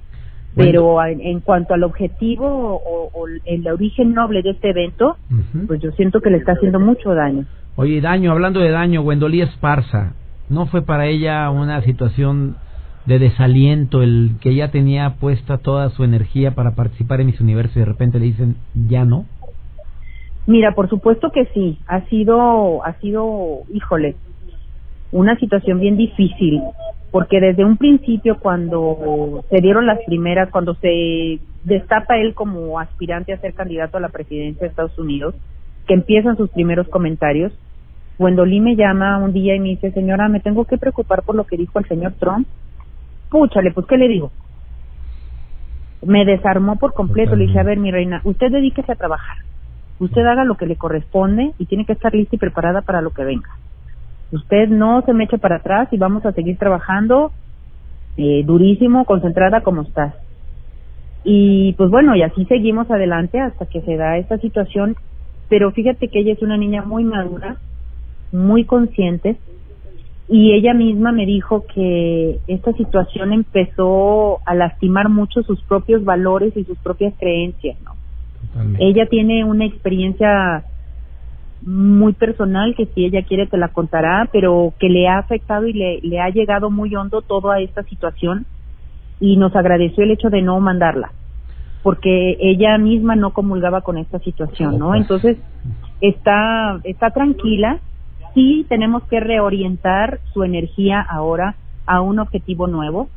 Pero 0.56 1.04
en, 1.06 1.40
cuanto 1.40 1.74
al 1.74 1.84
objetivo 1.84 2.46
o, 2.46 3.28
el 3.46 3.68
origen 3.68 4.14
noble 4.14 4.42
de 4.42 4.52
este 4.52 4.70
evento, 4.70 5.18
pues 5.68 5.82
yo 5.82 5.92
siento 5.92 6.22
que 6.22 6.30
le 6.30 6.38
está 6.38 6.54
haciendo 6.54 6.80
mucho 6.80 7.14
daño. 7.14 7.46
Oye, 7.76 8.02
daño, 8.02 8.32
hablando 8.32 8.60
de 8.60 8.70
daño, 8.70 9.02
Wendolí 9.02 9.42
Esparza, 9.42 10.14
¿no 10.50 10.68
fue 10.68 10.84
para 10.84 11.08
ella 11.08 11.50
una 11.50 11.82
situación 11.82 12.56
de 13.06 13.20
desaliento 13.20 14.02
el 14.04 14.36
que 14.42 14.52
ella 14.52 14.72
tenía 14.72 15.16
puesta 15.16 15.58
toda 15.58 15.90
su 15.90 16.04
energía 16.04 16.52
para 16.52 16.76
participar 16.76 17.20
en 17.20 17.28
mis 17.28 17.42
universos 17.42 17.76
y 17.76 17.80
de 17.80 17.86
repente 17.86 18.20
le 18.20 18.26
dicen 18.26 18.56
ya 18.88 19.06
no? 19.06 19.26
Mira, 20.46 20.76
por 20.76 20.90
supuesto 20.90 21.32
que 21.32 21.46
sí, 21.54 21.80
ha 21.88 22.02
sido, 22.10 22.86
ha 22.86 22.94
sido, 23.00 23.62
híjole, 23.74 24.16
una 25.14 25.38
situación 25.38 25.80
bien 25.80 25.96
difícil, 25.96 26.62
porque 27.12 27.40
desde 27.40 27.64
un 27.64 27.78
principio 27.78 28.40
cuando 28.40 29.46
se 29.50 29.62
dieron 29.62 29.86
las 29.86 30.00
primeras, 30.06 30.50
cuando 30.50 30.74
se 30.76 31.40
destapa 31.64 32.18
él 32.18 32.34
como 32.34 32.80
aspirante 32.80 33.32
a 33.32 33.40
ser 33.40 33.54
candidato 33.54 33.98
a 33.98 34.02
la 34.02 34.10
presidencia 34.10 34.62
de 34.62 34.68
Estados 34.68 34.98
Unidos, 34.98 35.36
que 35.88 35.94
empiezan 35.94 36.36
sus 36.36 36.50
primeros 36.50 36.88
comentarios, 36.90 37.54
Wendolí 38.18 38.60
me 38.60 38.76
llama 38.76 39.18
un 39.18 39.34
día 39.34 39.56
y 39.56 39.60
me 39.60 39.70
dice, 39.70 39.92
señora, 39.92 40.30
me 40.30 40.40
tengo 40.40 40.66
que 40.66 40.78
preocupar 40.78 41.24
por 41.24 41.36
lo 41.36 41.46
que 41.46 41.58
dijo 41.58 41.80
el 41.80 41.88
señor 41.88 42.14
Trump. 42.20 42.48
Púchale, 43.30 43.72
pues, 43.72 43.88
¿qué 43.88 43.98
le 43.98 44.08
digo? 44.08 44.32
Me 46.06 46.24
desarmó 46.24 46.78
por 46.78 46.94
completo. 46.94 47.36
Le 47.36 47.48
dije, 47.48 47.60
a 47.60 47.64
ver, 47.64 47.80
mi 47.80 47.92
reina, 47.92 48.22
usted 48.24 48.52
dedíquese 48.52 48.92
a 48.92 48.96
trabajar. 48.96 49.38
Usted 50.00 50.22
haga 50.26 50.44
lo 50.44 50.58
que 50.58 50.68
le 50.68 50.76
corresponde 50.76 51.54
y 51.58 51.66
tiene 51.66 51.86
que 51.86 51.94
estar 51.94 52.14
lista 52.14 52.36
y 52.36 52.40
preparada 52.40 52.82
para 52.82 53.02
lo 53.02 53.10
que 53.12 53.24
venga. 53.24 53.50
Usted 54.34 54.68
no 54.68 55.02
se 55.04 55.14
me 55.14 55.24
eche 55.24 55.38
para 55.38 55.58
atrás 55.58 55.88
y 55.92 55.98
vamos 55.98 56.26
a 56.26 56.34
seguir 56.34 56.58
trabajando 56.58 57.32
eh, 58.18 58.44
durísimo, 58.46 59.06
concentrada 59.06 59.62
como 59.62 59.84
estás. 59.84 60.14
Y 61.24 61.74
pues 61.74 61.90
bueno, 61.90 62.16
y 62.16 62.24
así 62.24 62.44
seguimos 62.46 62.92
adelante 62.92 63.40
hasta 63.40 63.66
que 63.66 63.82
se 63.82 63.96
da 63.96 64.18
esta 64.18 64.38
situación 64.40 64.98
pero 65.54 65.72
fíjate 65.72 66.08
que 66.08 66.20
ella 66.20 66.34
es 66.34 66.42
una 66.42 66.58
niña 66.58 66.84
muy 66.84 67.04
madura, 67.04 67.58
muy 68.32 68.66
consciente, 68.66 69.36
y 70.28 70.54
ella 70.54 70.74
misma 70.74 71.12
me 71.12 71.28
dijo 71.28 71.66
que 71.72 72.40
esta 72.48 72.74
situación 72.74 73.34
empezó 73.34 74.40
a 74.48 74.56
lastimar 74.56 75.10
mucho 75.10 75.44
sus 75.44 75.62
propios 75.62 76.04
valores 76.04 76.58
y 76.58 76.64
sus 76.64 76.78
propias 76.80 77.14
creencias, 77.20 77.78
¿no? 77.84 77.92
Ella 78.80 79.08
tiene 79.08 79.44
una 79.44 79.66
experiencia 79.66 80.64
muy 81.66 82.14
personal 82.14 82.76
que 82.76 82.88
si 82.88 83.06
ella 83.06 83.24
quiere 83.24 83.48
te 83.48 83.58
la 83.58 83.70
contará, 83.70 84.30
pero 84.32 84.74
que 84.80 84.90
le 84.90 85.08
ha 85.08 85.18
afectado 85.18 85.68
y 85.68 85.74
le, 85.74 86.00
le 86.02 86.20
ha 86.20 86.30
llegado 86.30 86.70
muy 86.70 86.96
hondo 86.96 87.22
toda 87.22 87.60
esta 87.60 87.84
situación 87.84 88.46
y 89.20 89.38
nos 89.38 89.56
agradeció 89.56 90.04
el 90.04 90.12
hecho 90.12 90.30
de 90.30 90.42
no 90.42 90.60
mandarla 90.60 91.12
porque 91.84 92.38
ella 92.40 92.78
misma 92.78 93.16
no 93.16 93.34
comulgaba 93.34 93.82
con 93.82 93.98
esta 93.98 94.18
situación, 94.20 94.80
¿no? 94.80 94.96
Entonces, 94.96 95.38
está, 96.00 96.80
está 96.86 97.12
tranquila, 97.12 97.80
sí 98.34 98.66
tenemos 98.70 99.04
que 99.04 99.20
reorientar 99.20 100.20
su 100.34 100.44
energía 100.44 101.02
ahora 101.02 101.56
a 101.86 102.00
un 102.00 102.20
objetivo 102.20 102.68
nuevo 102.68 103.10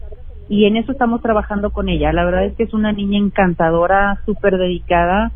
y 0.49 0.65
en 0.65 0.77
eso 0.77 0.91
estamos 0.91 1.23
trabajando 1.23 1.71
con 1.71 1.89
ella. 1.89 2.13
La 2.13 2.25
verdad 2.25 2.45
es 2.45 2.55
que 2.57 2.65
es 2.65 2.75
una 2.75 2.93
niña 2.93 3.19
encantadora, 3.19 4.21
súper 4.27 4.59
dedicada 4.59 5.31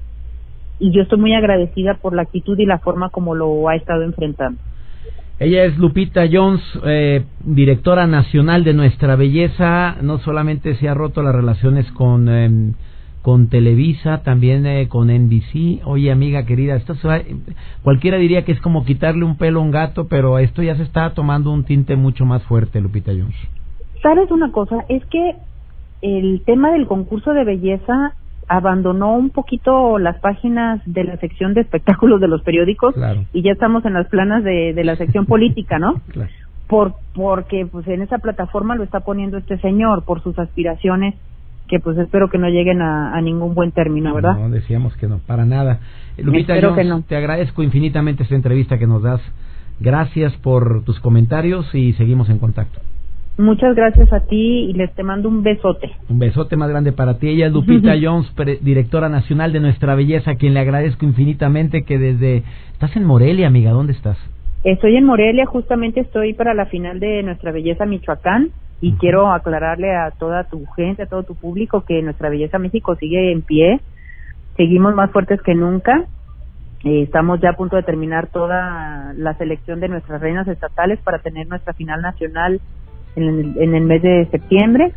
y 0.81 0.91
yo 0.93 1.03
estoy 1.03 1.19
muy 1.19 1.35
agradecida 1.35 1.95
por 1.95 2.15
la 2.15 2.23
actitud 2.23 2.59
y 2.59 2.67
la 2.67 2.79
forma 2.79 3.11
como 3.11 3.35
lo 3.35 3.69
ha 3.69 3.77
estado 3.77 4.03
enfrentando. 4.03 4.61
Ella 5.39 5.65
es 5.65 5.79
Lupita 5.79 6.25
Jones, 6.31 6.61
eh, 6.85 7.25
directora 7.45 8.07
nacional 8.07 8.65
de 8.65 8.75
Nuestra 8.75 9.17
Belleza. 9.17 9.97
No 10.03 10.19
solamente 10.19 10.75
se 10.75 10.89
ha 10.89 10.95
roto 10.95 11.23
las 11.23 11.35
relaciones 11.35 11.91
con... 11.93 12.29
Em, 12.29 12.75
con 13.23 13.49
Televisa, 13.49 14.23
también 14.23 14.65
eh, 14.67 14.89
con 14.89 15.09
NBC. 15.09 15.83
Oye, 15.85 16.11
amiga 16.11 16.47
querida, 16.47 16.77
esto 16.77 16.95
cualquiera 17.83 18.17
diría 18.17 18.45
que 18.45 18.53
es 18.53 18.61
como 18.61 18.85
quitarle 18.85 19.25
un 19.25 19.37
pelo 19.37 19.61
a 19.61 19.63
un 19.63 19.71
gato, 19.71 20.09
pero 20.09 20.39
esto 20.39 20.63
ya 20.63 20.75
se 20.77 20.83
está 20.83 21.13
tomando 21.13 21.51
un 21.53 21.65
tinte 21.65 21.97
mucho 21.97 22.25
más 22.25 22.43
fuerte, 22.45 22.81
Lupita 22.81 23.13
Jones. 23.13 23.37
¿Sabes 24.03 24.31
una 24.31 24.51
cosa? 24.53 24.87
Es 24.89 25.05
que 25.07 25.35
el 26.01 26.43
tema 26.47 26.73
del 26.73 26.87
concurso 26.87 27.33
de 27.35 27.45
belleza 27.45 28.15
abandonó 28.51 29.15
un 29.15 29.31
poquito 29.31 30.01
las 30.01 30.19
páginas 30.19 30.83
de 30.85 31.05
la 31.05 31.17
sección 31.19 31.55
de 31.55 31.61
espectáculos 31.61 32.21
de 32.21 32.27
los 32.27 32.43
periódicos 32.43 32.97
y 33.33 33.43
ya 33.43 33.53
estamos 33.53 33.85
en 33.85 33.93
las 33.95 34.09
planas 34.09 34.43
de, 34.43 34.75
de 34.75 34.85
la 34.85 34.97
sección 34.97 35.25
política, 35.25 35.79
¿no? 35.79 36.03
Por, 36.67 36.95
porque 37.15 37.67
pues 37.67 37.87
en 37.89 38.03
esa 38.03 38.19
plataforma 38.19 38.77
lo 38.77 38.85
está 38.85 39.01
poniendo 39.01 39.39
este 39.39 39.59
señor 39.59 40.05
por 40.05 40.23
sus 40.23 40.39
aspiraciones 40.39 41.17
que 41.67 41.81
pues 41.81 41.99
espero 41.99 42.31
que 42.31 42.39
no 42.39 42.49
lleguen 42.49 42.81
a, 42.81 43.21
ningún 43.21 43.55
buen 43.55 43.73
término, 43.73 44.15
¿verdad? 44.15 44.37
No, 44.37 44.51
decíamos 44.51 44.97
que 44.97 45.09
no, 45.09 45.19
para 45.19 45.45
nada. 45.45 45.81
Lupita, 46.17 46.55
te 47.09 47.17
agradezco 47.17 47.65
infinitamente 47.65 48.23
esta 48.23 48.37
entrevista 48.37 48.79
que 48.79 48.87
nos 48.87 49.03
das. 49.03 49.21
Gracias 49.81 50.33
por 50.37 50.85
tus 50.85 51.01
comentarios 51.01 51.73
y 51.75 51.93
seguimos 51.95 52.29
en 52.31 52.39
contacto. 52.39 52.81
Muchas 53.41 53.75
gracias 53.75 54.13
a 54.13 54.21
ti 54.21 54.67
y 54.69 54.75
les 54.75 54.95
te 54.95 55.03
mando 55.03 55.29
un 55.29 55.43
besote. 55.43 55.91
Un 56.11 56.19
besote 56.19 56.57
más 56.57 56.69
grande 56.69 56.93
para 56.93 57.19
ti. 57.19 57.29
Ella 57.29 57.47
es 57.47 57.53
Lupita 57.53 57.95
Jones, 58.03 58.31
directora 58.61 59.09
nacional 59.09 59.53
de 59.53 59.61
Nuestra 59.61 59.95
Belleza, 59.95 60.33
a 60.33 60.35
quien 60.35 60.53
le 60.53 60.61
agradezco 60.61 61.07
infinitamente 61.07 61.85
que 61.85 61.99
desde... 61.99 62.43
Estás 62.73 62.95
en 62.97 63.05
Morelia, 63.05 63.47
amiga, 63.47 63.71
¿dónde 63.71 63.95
estás? 63.95 64.19
Estoy 64.63 64.97
en 64.97 65.05
Morelia, 65.05 65.47
justamente 65.47 66.01
estoy 66.01 66.35
para 66.35 66.53
la 66.53 66.67
final 66.67 67.01
de 67.01 67.23
Nuestra 67.23 67.51
Belleza 67.51 67.87
Michoacán 67.87 68.51
y 68.83 68.93
quiero 68.93 69.33
aclararle 69.33 69.95
a 69.95 70.11
toda 70.11 70.45
tu 70.45 70.67
gente, 70.77 71.05
a 71.05 71.07
todo 71.07 71.23
tu 71.23 71.35
público 71.35 71.85
que 71.87 72.03
nuestra 72.03 72.29
belleza 72.29 72.59
México 72.59 72.95
sigue 72.97 73.33
en 73.33 73.43
pie, 73.43 73.81
seguimos 74.57 74.95
más 74.95 75.11
fuertes 75.11 75.41
que 75.43 75.55
nunca, 75.55 76.07
eh, 76.85 77.03
estamos 77.03 77.41
ya 77.41 77.51
a 77.51 77.57
punto 77.57 77.77
de 77.77 77.83
terminar 77.83 78.29
toda 78.29 79.13
la 79.15 79.35
selección 79.35 79.81
de 79.81 79.89
nuestras 79.89 80.21
reinas 80.21 80.49
estatales 80.49 80.99
para 81.01 81.19
tener 81.19 81.47
nuestra 81.47 81.75
final 81.75 82.01
nacional 82.01 82.61
en 83.17 83.23
el, 83.23 83.59
en 83.59 83.75
el 83.75 83.85
mes 83.85 84.03
de 84.03 84.29
septiembre. 84.31 84.93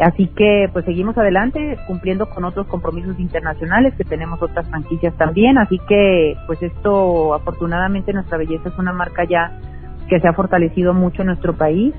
Así 0.00 0.26
que 0.26 0.68
pues 0.72 0.84
seguimos 0.84 1.16
adelante 1.16 1.78
cumpliendo 1.86 2.28
con 2.28 2.44
otros 2.44 2.66
compromisos 2.66 3.18
internacionales 3.18 3.94
que 3.96 4.04
tenemos 4.04 4.42
otras 4.42 4.68
franquicias 4.68 5.16
también. 5.16 5.56
Así 5.56 5.80
que 5.88 6.36
pues 6.46 6.62
esto 6.62 7.34
afortunadamente 7.34 8.12
nuestra 8.12 8.36
belleza 8.36 8.68
es 8.68 8.78
una 8.78 8.92
marca 8.92 9.24
ya 9.24 9.58
que 10.08 10.20
se 10.20 10.28
ha 10.28 10.34
fortalecido 10.34 10.92
mucho 10.92 11.22
en 11.22 11.28
nuestro 11.28 11.54
país 11.54 11.94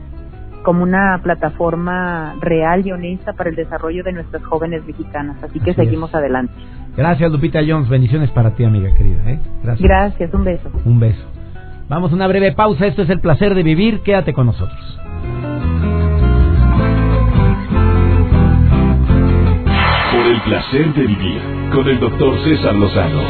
como 0.63 0.83
una 0.83 1.19
plataforma 1.23 2.35
real 2.41 2.85
y 2.85 2.91
honesta 2.91 3.33
para 3.33 3.49
el 3.49 3.55
desarrollo 3.55 4.03
de 4.03 4.11
nuestras 4.11 4.43
jóvenes 4.43 4.85
mexicanas. 4.85 5.41
Así 5.41 5.59
que 5.59 5.73
seguimos 5.73 6.13
adelante. 6.13 6.53
Gracias, 6.95 7.31
Lupita 7.31 7.59
Jones. 7.65 7.89
Bendiciones 7.89 8.31
para 8.31 8.51
ti, 8.51 8.63
amiga 8.63 8.93
querida. 8.95 9.31
¿eh? 9.31 9.39
Gracias. 9.63 9.87
Gracias, 9.87 10.33
un 10.33 10.43
beso. 10.43 10.69
Un 10.83 10.99
beso. 10.99 11.36
Vamos 11.89 12.11
a 12.11 12.15
una 12.15 12.27
breve 12.27 12.51
pausa. 12.51 12.85
Esto 12.85 13.03
es 13.03 13.09
el 13.09 13.21
placer 13.21 13.55
de 13.55 13.63
vivir. 13.63 14.01
Quédate 14.01 14.33
con 14.33 14.47
nosotros. 14.47 14.99
Por 20.11 20.27
el 20.27 20.41
placer 20.41 20.93
de 20.93 21.07
vivir 21.07 21.41
con 21.73 21.87
el 21.87 21.99
doctor 21.99 22.37
César 22.43 22.75
Lozano. 22.75 23.21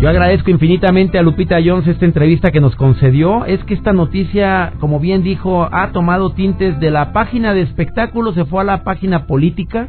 Yo 0.00 0.08
agradezco 0.08 0.50
infinitamente 0.50 1.18
a 1.18 1.22
Lupita 1.22 1.56
Jones 1.64 1.88
esta 1.88 2.04
entrevista 2.04 2.52
que 2.52 2.60
nos 2.60 2.76
concedió. 2.76 3.46
Es 3.46 3.64
que 3.64 3.72
esta 3.72 3.94
noticia, 3.94 4.74
como 4.80 5.00
bien 5.00 5.22
dijo, 5.22 5.66
ha 5.72 5.92
tomado 5.92 6.32
tintes 6.34 6.78
de 6.78 6.90
la 6.90 7.12
página 7.12 7.54
de 7.54 7.62
espectáculos, 7.62 8.34
se 8.34 8.44
fue 8.44 8.60
a 8.60 8.64
la 8.64 8.84
página 8.84 9.26
política 9.26 9.88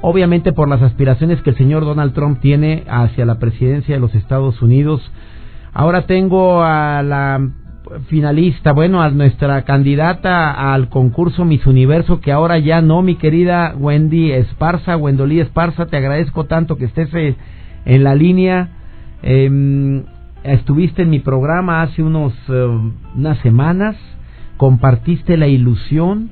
obviamente 0.00 0.52
por 0.52 0.68
las 0.68 0.82
aspiraciones 0.82 1.42
que 1.42 1.50
el 1.50 1.56
señor 1.56 1.84
Donald 1.84 2.14
Trump 2.14 2.40
tiene 2.40 2.84
hacia 2.88 3.26
la 3.26 3.38
presidencia 3.38 3.94
de 3.94 4.00
los 4.00 4.14
Estados 4.14 4.62
Unidos, 4.62 5.02
Ahora 5.78 6.06
tengo 6.06 6.64
a 6.64 7.04
la 7.04 7.50
finalista, 8.08 8.72
bueno, 8.72 9.00
a 9.00 9.10
nuestra 9.10 9.62
candidata 9.62 10.72
al 10.72 10.88
concurso 10.88 11.44
Miss 11.44 11.64
Universo, 11.66 12.20
que 12.20 12.32
ahora 12.32 12.58
ya 12.58 12.82
no, 12.82 13.00
mi 13.00 13.14
querida 13.14 13.76
Wendy 13.78 14.32
Esparza, 14.32 14.96
Wendolí 14.96 15.38
Esparza, 15.38 15.86
te 15.86 15.96
agradezco 15.96 16.46
tanto 16.46 16.76
que 16.78 16.86
estés 16.86 17.14
eh, 17.14 17.36
en 17.84 18.02
la 18.02 18.16
línea. 18.16 18.70
Eh, 19.22 20.02
estuviste 20.42 21.02
en 21.02 21.10
mi 21.10 21.20
programa 21.20 21.82
hace 21.82 22.02
unos 22.02 22.32
eh, 22.48 22.80
unas 23.14 23.38
semanas, 23.38 23.94
compartiste 24.56 25.36
la 25.36 25.46
ilusión 25.46 26.30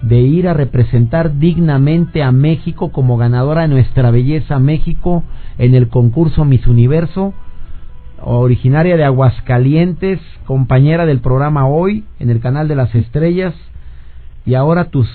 de 0.00 0.20
ir 0.20 0.48
a 0.48 0.54
representar 0.54 1.38
dignamente 1.38 2.22
a 2.22 2.32
México 2.32 2.90
como 2.90 3.18
ganadora 3.18 3.62
de 3.62 3.68
nuestra 3.68 4.10
belleza 4.10 4.58
México 4.58 5.24
en 5.58 5.74
el 5.74 5.88
concurso 5.88 6.46
Miss 6.46 6.66
Universo 6.66 7.34
originaria 8.22 8.96
de 8.96 9.04
Aguascalientes, 9.04 10.20
compañera 10.46 11.06
del 11.06 11.20
programa 11.20 11.66
Hoy 11.66 12.04
en 12.18 12.30
el 12.30 12.40
canal 12.40 12.68
de 12.68 12.76
las 12.76 12.94
estrellas 12.94 13.54
y 14.44 14.54
ahora 14.54 14.86
tus 14.86 15.08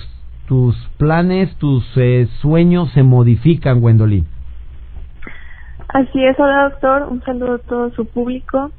tus 0.46 0.76
planes, 0.98 1.54
tus 1.56 1.82
eh, 1.96 2.28
sueños 2.40 2.90
se 2.92 3.02
modifican, 3.02 3.80
Gwendolyn. 3.80 4.26
Así 5.88 6.22
es, 6.22 6.38
hola 6.38 6.68
doctor, 6.70 7.08
un 7.10 7.22
saludo 7.22 7.54
a 7.54 7.58
todo 7.58 7.90
su 7.90 8.04
público. 8.06 8.70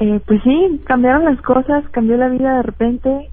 Eh, 0.00 0.20
pues 0.26 0.42
sí, 0.42 0.80
cambiaron 0.84 1.24
las 1.24 1.40
cosas, 1.42 1.84
cambió 1.90 2.16
la 2.16 2.28
vida 2.28 2.56
de 2.56 2.62
repente. 2.62 3.28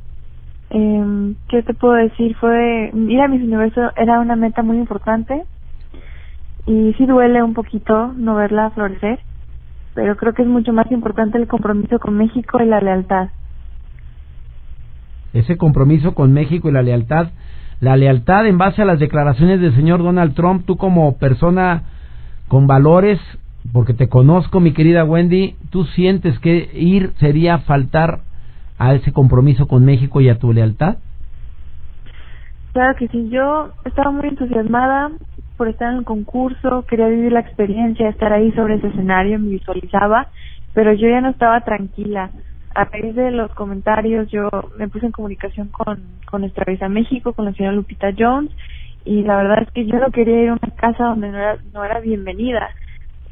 Eh, 0.70 1.34
¿Qué 1.50 1.64
te 1.64 1.74
puedo 1.74 1.96
decir? 1.96 2.36
Fue 2.36 2.92
ir 2.94 3.22
a 3.22 3.28
mis 3.28 3.42
universo 3.42 3.92
era 3.96 4.20
una 4.20 4.36
meta 4.36 4.62
muy 4.62 4.78
importante 4.78 5.44
y 6.68 6.94
sí 6.94 7.06
duele 7.06 7.42
un 7.42 7.54
poquito 7.54 8.14
no 8.16 8.36
verla 8.36 8.70
florecer 8.70 9.20
pero 9.94 10.16
creo 10.16 10.34
que 10.34 10.44
es 10.44 10.48
mucho 10.48 10.74
más 10.74 10.92
importante 10.92 11.38
el 11.38 11.48
compromiso 11.48 12.00
con 12.00 12.18
México 12.18 12.62
y 12.62 12.66
la 12.66 12.82
lealtad. 12.82 13.30
Ese 15.34 15.58
compromiso 15.58 16.14
con 16.14 16.34
México 16.34 16.70
y 16.70 16.72
la 16.72 16.82
lealtad, 16.82 17.30
la 17.80 17.96
lealtad 17.96 18.46
en 18.48 18.58
base 18.58 18.82
a 18.82 18.86
las 18.86 19.00
declaraciones 19.00 19.60
del 19.62 19.76
señor 19.76 20.04
Donald 20.04 20.36
Trump, 20.36 20.66
tú 20.66 20.78
como 20.78 21.18
persona 21.18 21.84
con 22.48 22.68
valores, 22.68 23.20
porque 23.72 23.94
te 23.94 24.10
conozco, 24.10 24.60
mi 24.60 24.74
querida 24.74 25.06
Wendy, 25.06 25.56
¿tú 25.70 25.86
sientes 25.86 26.38
que 26.40 26.70
ir 26.74 27.14
sería 27.20 27.60
faltar 27.60 28.22
a 28.78 28.94
ese 28.94 29.14
compromiso 29.14 29.68
con 29.68 29.86
México 29.86 30.22
y 30.22 30.30
a 30.30 30.40
tu 30.40 30.52
lealtad? 30.52 30.98
Claro 32.74 32.96
que 32.98 33.08
sí, 33.10 33.30
yo 33.30 33.72
estaba 33.86 34.12
muy 34.12 34.30
entusiasmada, 34.30 35.12
por 35.62 35.70
estar 35.70 35.92
en 35.92 36.00
el 36.00 36.06
concurso, 36.06 36.86
quería 36.88 37.08
vivir 37.08 37.32
la 37.32 37.42
experiencia, 37.42 38.10
estar 38.10 38.34
ahí 38.34 38.52
sobre 38.54 38.78
ese 38.78 38.88
escenario, 38.88 39.38
me 39.38 39.50
visualizaba, 39.50 40.26
pero 40.74 40.92
yo 40.94 41.08
ya 41.08 41.22
no 41.22 41.30
estaba 41.30 41.62
tranquila. 41.62 42.32
A 42.74 42.86
raíz 42.86 43.14
de 43.14 43.30
los 43.30 43.54
comentarios, 43.54 44.28
yo 44.32 44.50
me 44.80 44.88
puse 44.88 45.06
en 45.06 45.12
comunicación 45.12 45.68
con, 45.68 46.00
con 46.26 46.42
nuestra 46.42 46.66
visa 46.66 46.90
México, 46.90 47.34
con 47.34 47.46
la 47.46 47.54
señora 47.54 47.76
Lupita 47.76 48.12
Jones, 48.18 48.50
y 49.06 49.22
la 49.22 49.38
verdad 49.38 49.62
es 49.62 49.72
que 49.72 49.86
yo 49.86 50.00
no 50.00 50.10
quería 50.10 50.42
ir 50.42 50.50
a 50.50 50.54
una 50.54 50.76
casa 50.78 51.04
donde 51.04 51.30
no 51.30 51.38
era, 51.38 51.58
no 51.76 51.84
era 51.84 52.00
bienvenida. 52.00 52.68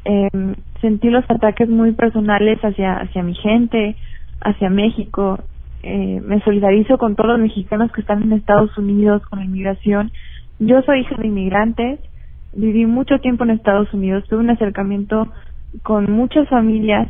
Eh, 0.04 0.54
sentí 0.80 1.10
los 1.10 1.28
ataques 1.28 1.68
muy 1.68 1.90
personales 1.94 2.60
hacia, 2.60 2.94
hacia 2.94 3.24
mi 3.24 3.34
gente, 3.34 3.96
hacia 4.40 4.70
México. 4.70 5.40
Eh, 5.82 6.22
me 6.24 6.40
solidarizo 6.42 6.96
con 6.96 7.16
todos 7.16 7.30
los 7.30 7.40
mexicanos 7.40 7.90
que 7.90 8.02
están 8.02 8.22
en 8.22 8.34
Estados 8.34 8.78
Unidos 8.78 9.20
con 9.22 9.40
la 9.40 9.46
inmigración. 9.46 10.12
Yo 10.60 10.80
soy 10.82 11.00
hija 11.00 11.16
de 11.16 11.26
inmigrantes 11.26 11.98
viví 12.52 12.86
mucho 12.86 13.18
tiempo 13.18 13.44
en 13.44 13.50
Estados 13.50 13.92
Unidos, 13.94 14.24
tuve 14.28 14.40
un 14.40 14.50
acercamiento 14.50 15.28
con 15.82 16.10
muchas 16.10 16.48
familias 16.48 17.08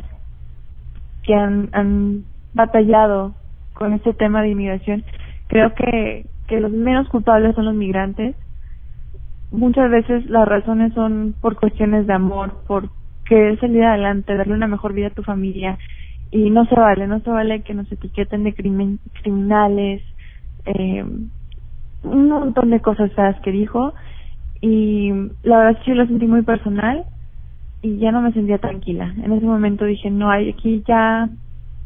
que 1.23 1.33
han, 1.33 1.69
han 1.71 2.23
batallado 2.53 3.33
con 3.73 3.93
este 3.93 4.13
tema 4.13 4.41
de 4.41 4.49
inmigración. 4.49 5.03
Creo 5.47 5.73
que, 5.73 6.25
que 6.47 6.59
los 6.59 6.71
menos 6.71 7.09
culpables 7.09 7.55
son 7.55 7.65
los 7.65 7.75
migrantes. 7.75 8.35
Muchas 9.51 9.89
veces 9.89 10.29
las 10.29 10.47
razones 10.47 10.93
son 10.93 11.35
por 11.41 11.55
cuestiones 11.55 12.07
de 12.07 12.13
amor, 12.13 12.61
por 12.67 12.89
querer 13.25 13.59
salir 13.59 13.83
adelante, 13.83 14.35
darle 14.35 14.53
una 14.53 14.67
mejor 14.67 14.93
vida 14.93 15.07
a 15.07 15.11
tu 15.11 15.23
familia. 15.23 15.77
Y 16.31 16.49
no 16.49 16.65
se 16.65 16.75
vale, 16.75 17.07
no 17.07 17.19
se 17.19 17.29
vale 17.29 17.61
que 17.63 17.73
nos 17.73 17.91
etiqueten 17.91 18.43
de 18.43 18.53
crimen, 18.53 18.99
criminales, 19.21 20.01
eh, 20.65 21.03
un 22.03 22.29
montón 22.29 22.69
de 22.69 22.79
cosas 22.79 23.11
feas 23.13 23.39
que 23.41 23.51
dijo 23.51 23.93
y 24.61 25.11
la 25.43 25.57
verdad 25.57 25.71
es 25.71 25.77
que 25.79 25.91
yo 25.91 25.95
lo 25.95 26.05
sentí 26.05 26.27
muy 26.27 26.43
personal 26.43 27.03
y 27.81 27.97
ya 27.97 28.11
no 28.11 28.21
me 28.21 28.31
sentía 28.31 28.59
tranquila. 28.59 29.13
En 29.23 29.31
ese 29.31 29.45
momento 29.45 29.85
dije, 29.85 30.11
no, 30.11 30.31
aquí 30.31 30.83
ya 30.87 31.29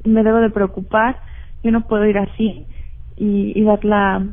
me 0.03 0.23
debo 0.23 0.37
de 0.39 0.49
preocupar, 0.49 1.17
yo 1.63 1.71
no 1.71 1.87
puedo 1.87 2.05
ir 2.05 2.17
así 2.17 2.65
y, 3.15 3.53
y 3.55 3.63
dar 3.63 3.83
la, 3.85 4.27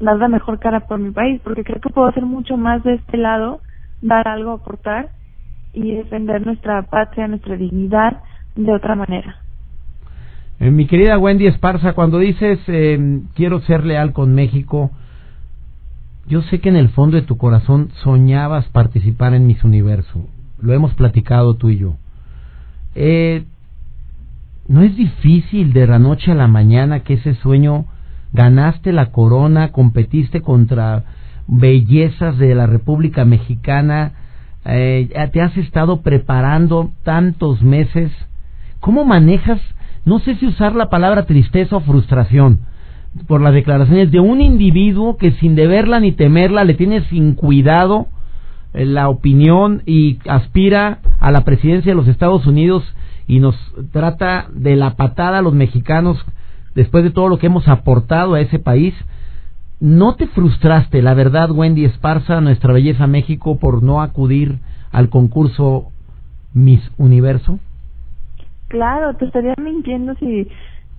dar 0.00 0.16
la 0.16 0.28
mejor 0.28 0.60
cara 0.60 0.86
por 0.86 0.98
mi 0.98 1.10
país, 1.10 1.40
porque 1.42 1.64
creo 1.64 1.80
que 1.80 1.90
puedo 1.90 2.06
hacer 2.06 2.24
mucho 2.24 2.56
más 2.56 2.84
de 2.84 2.94
este 2.94 3.16
lado, 3.16 3.60
dar 4.00 4.28
algo, 4.28 4.52
aportar 4.52 5.08
y 5.72 5.92
defender 5.96 6.46
nuestra 6.46 6.82
patria, 6.82 7.26
nuestra 7.26 7.56
dignidad 7.56 8.22
de 8.54 8.72
otra 8.72 8.94
manera. 8.94 9.38
Eh, 10.60 10.70
mi 10.70 10.86
querida 10.86 11.18
Wendy 11.18 11.48
Esparza, 11.48 11.94
cuando 11.94 12.18
dices 12.18 12.60
eh, 12.68 13.22
quiero 13.34 13.60
ser 13.62 13.84
leal 13.84 14.12
con 14.12 14.34
México, 14.34 14.92
yo 16.26 16.42
sé 16.42 16.60
que 16.60 16.68
en 16.68 16.76
el 16.76 16.88
fondo 16.88 17.16
de 17.16 17.22
tu 17.22 17.36
corazón 17.36 17.90
soñabas 18.02 18.66
participar 18.68 19.34
en 19.34 19.46
Mis 19.46 19.62
Universo. 19.64 20.26
Lo 20.60 20.72
hemos 20.72 20.94
platicado 20.94 21.54
tú 21.54 21.68
y 21.68 21.78
yo. 21.78 21.96
Eh, 22.94 23.44
no 24.66 24.82
es 24.82 24.96
difícil 24.96 25.72
de 25.72 25.86
la 25.86 25.98
noche 25.98 26.32
a 26.32 26.34
la 26.34 26.48
mañana 26.48 27.00
que 27.00 27.14
ese 27.14 27.34
sueño 27.34 27.84
ganaste 28.32 28.92
la 28.92 29.12
corona, 29.12 29.72
competiste 29.72 30.40
contra 30.40 31.04
bellezas 31.46 32.38
de 32.38 32.54
la 32.54 32.66
República 32.66 33.26
Mexicana, 33.26 34.12
eh, 34.64 35.10
te 35.32 35.42
has 35.42 35.54
estado 35.58 36.00
preparando 36.00 36.90
tantos 37.02 37.62
meses. 37.62 38.10
¿Cómo 38.80 39.04
manejas? 39.04 39.60
No 40.06 40.18
sé 40.20 40.36
si 40.36 40.46
usar 40.46 40.74
la 40.74 40.88
palabra 40.88 41.26
tristeza 41.26 41.76
o 41.76 41.80
frustración 41.80 42.60
por 43.26 43.40
las 43.40 43.54
declaraciones 43.54 44.10
de 44.10 44.20
un 44.20 44.40
individuo 44.40 45.16
que 45.16 45.32
sin 45.32 45.54
deberla 45.54 46.00
ni 46.00 46.12
temerla 46.12 46.64
le 46.64 46.74
tiene 46.74 47.02
sin 47.08 47.34
cuidado 47.34 48.08
eh, 48.72 48.84
la 48.84 49.08
opinión 49.08 49.82
y 49.86 50.18
aspira 50.28 50.98
a 51.20 51.30
la 51.30 51.44
presidencia 51.44 51.92
de 51.92 51.96
los 51.96 52.08
Estados 52.08 52.46
Unidos 52.46 52.82
y 53.26 53.40
nos 53.40 53.56
trata 53.92 54.48
de 54.52 54.76
la 54.76 54.96
patada 54.96 55.38
a 55.38 55.42
los 55.42 55.54
mexicanos 55.54 56.22
después 56.74 57.04
de 57.04 57.10
todo 57.10 57.28
lo 57.28 57.38
que 57.38 57.46
hemos 57.46 57.68
aportado 57.68 58.34
a 58.34 58.40
ese 58.40 58.58
país. 58.58 58.94
¿No 59.80 60.16
te 60.16 60.26
frustraste, 60.26 61.02
la 61.02 61.14
verdad, 61.14 61.50
Wendy 61.50 61.84
Esparza, 61.84 62.40
nuestra 62.40 62.72
belleza 62.72 63.06
México, 63.06 63.58
por 63.58 63.82
no 63.82 64.02
acudir 64.02 64.58
al 64.92 65.08
concurso 65.08 65.88
Miss 66.52 66.80
Universo? 66.96 67.58
Claro, 68.68 69.14
te 69.16 69.26
estaría 69.26 69.54
mintiendo 69.56 70.14
si 70.16 70.48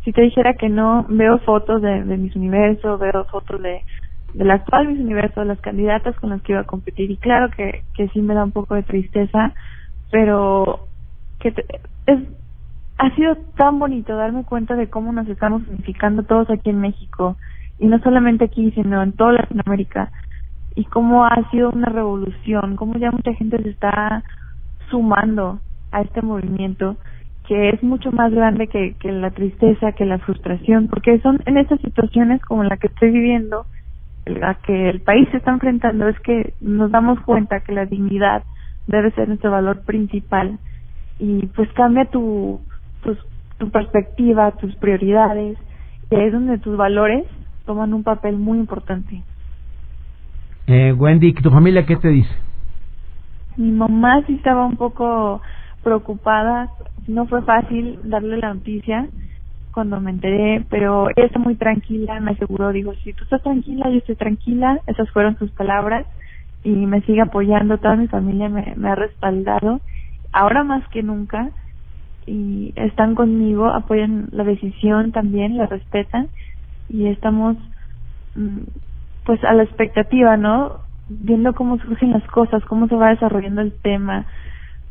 si 0.06 0.14
te 0.14 0.22
dijera 0.22 0.54
que 0.54 0.70
no, 0.70 1.06
veo 1.10 1.40
fotos 1.40 1.82
de, 1.82 2.04
de 2.04 2.18
mis 2.18 2.36
universos, 2.36 3.00
veo 3.00 3.26
fotos 3.26 3.60
de, 3.62 3.82
de 4.36 4.46
la 4.46 4.54
actual 4.54 4.88
Miss 4.88 5.00
Universo, 5.00 5.42
de 5.42 5.48
las 5.48 5.60
candidatas 5.60 6.16
con 6.20 6.30
las 6.30 6.42
que 6.44 6.52
iba 6.52 6.62
a 6.62 6.66
competir 6.66 7.10
y 7.10 7.18
claro 7.18 7.50
que, 7.50 7.84
que 7.96 8.08
sí 8.10 8.22
me 8.22 8.36
da 8.36 8.44
un 8.44 8.52
poco 8.52 8.76
de 8.76 8.84
tristeza, 8.84 9.54
pero 10.12 10.88
que 11.40 11.54
es 12.06 12.20
ha 12.98 13.14
sido 13.16 13.36
tan 13.58 13.78
bonito 13.78 14.16
darme 14.16 14.46
cuenta 14.46 14.76
de 14.76 14.90
cómo 14.90 15.12
nos 15.12 15.28
estamos 15.28 15.68
unificando 15.68 16.24
todos 16.24 16.50
aquí 16.50 16.70
en 16.70 16.80
México 16.80 17.36
y 17.78 17.88
no 17.88 18.00
solamente 18.00 18.46
aquí 18.46 18.72
sino 18.72 19.04
en 19.04 19.12
toda 19.12 19.34
Latinoamérica 19.34 20.12
y 20.76 20.86
cómo 20.86 21.26
ha 21.26 21.50
sido 21.52 21.72
una 21.72 21.90
revolución, 21.90 22.78
cómo 22.78 22.96
ya 22.98 23.12
mucha 23.12 23.34
gente 23.34 23.62
se 23.62 23.70
está 23.70 24.24
sumando 24.90 25.60
a 25.92 26.02
este 26.02 26.22
movimiento 26.22 26.96
que 27.48 27.70
es 27.70 27.84
mucho 27.84 28.12
más 28.12 28.32
grande 28.32 28.68
que, 28.68 28.96
que 29.00 29.12
la 29.12 29.32
tristeza, 29.32 29.92
que 29.92 30.06
la 30.06 30.20
frustración, 30.20 30.88
porque 30.88 31.20
son 31.20 31.40
en 31.46 31.58
estas 31.58 31.80
situaciones 31.82 32.42
como 32.42 32.64
la 32.64 32.78
que 32.78 32.88
estoy 32.88 33.12
viviendo, 33.12 33.66
la 34.26 34.56
que 34.56 34.90
el 34.90 35.02
país 35.02 35.28
se 35.32 35.38
está 35.38 35.52
enfrentando, 35.52 36.08
es 36.08 36.20
que 36.22 36.54
nos 36.62 36.92
damos 36.92 37.20
cuenta 37.22 37.62
que 37.62 37.74
la 37.74 37.86
dignidad 37.86 38.44
debe 38.88 39.12
ser 39.12 39.28
nuestro 39.28 39.52
valor 39.52 39.82
principal 39.86 40.58
y 41.20 41.46
pues 41.48 41.72
cambia 41.74 42.06
tu, 42.06 42.60
tu, 43.04 43.16
tu 43.58 43.70
perspectiva, 43.70 44.52
tus 44.52 44.76
prioridades, 44.76 45.58
y 46.10 46.16
es 46.16 46.32
donde 46.32 46.58
tus 46.58 46.76
valores 46.78 47.26
toman 47.66 47.94
un 47.94 48.04
papel 48.04 48.38
muy 48.38 48.58
importante. 48.58 49.24
Eh, 50.68 50.94
Wendy, 50.94 51.34
¿tu 51.34 51.52
familia 51.52 51.86
qué 51.86 51.96
te 51.96 52.10
dice? 52.10 52.30
Mi 53.58 53.72
mamá 53.72 54.24
sí 54.26 54.34
estaba 54.34 54.66
un 54.66 54.76
poco 54.76 55.42
preocupada. 55.84 56.70
No 57.08 57.28
fue 57.28 57.42
fácil 57.44 58.00
darle 58.04 58.38
la 58.38 58.54
noticia 58.54 59.08
cuando 59.72 60.00
me 60.00 60.12
enteré, 60.12 60.66
pero 60.70 61.10
ella 61.10 61.28
está 61.28 61.38
muy 61.38 61.56
tranquila, 61.56 62.20
me 62.20 62.32
aseguró, 62.32 62.72
dijo, 62.72 62.94
si 63.04 63.14
tú 63.14 63.26
estás 63.26 63.44
tranquila, 63.44 63.90
yo 63.90 63.98
estoy 63.98 64.16
tranquila, 64.16 64.80
esas 64.88 65.10
fueron 65.12 65.38
sus 65.38 65.52
palabras 65.52 66.06
y 66.64 66.70
me 66.70 67.02
sigue 67.02 67.22
apoyando, 67.22 67.78
toda 67.78 67.96
mi 67.98 68.08
familia 68.08 68.48
me, 68.50 68.74
me 68.78 68.90
ha 68.90 68.96
respaldado, 68.96 69.82
ahora 70.32 70.64
más 70.64 70.88
que 70.90 71.04
nunca, 71.04 71.52
y 72.26 72.74
están 72.76 73.16
conmigo, 73.16 73.68
apoyan 73.68 74.30
la 74.32 74.44
decisión 74.44 75.12
también, 75.12 75.58
la 75.58 75.68
respetan 75.68 76.30
y 76.90 77.08
estamos 77.08 77.58
mm, 78.36 78.62
pues 79.26 79.44
a 79.44 79.54
la 79.54 79.64
expectativa, 79.64 80.38
¿no? 80.38 80.82
Viendo 81.08 81.54
cómo 81.54 81.78
surgen 81.80 82.12
las 82.12 82.26
cosas, 82.28 82.64
cómo 82.66 82.88
se 82.88 82.96
va 82.96 83.10
desarrollando 83.10 83.62
el 83.62 83.74
tema, 83.82 84.26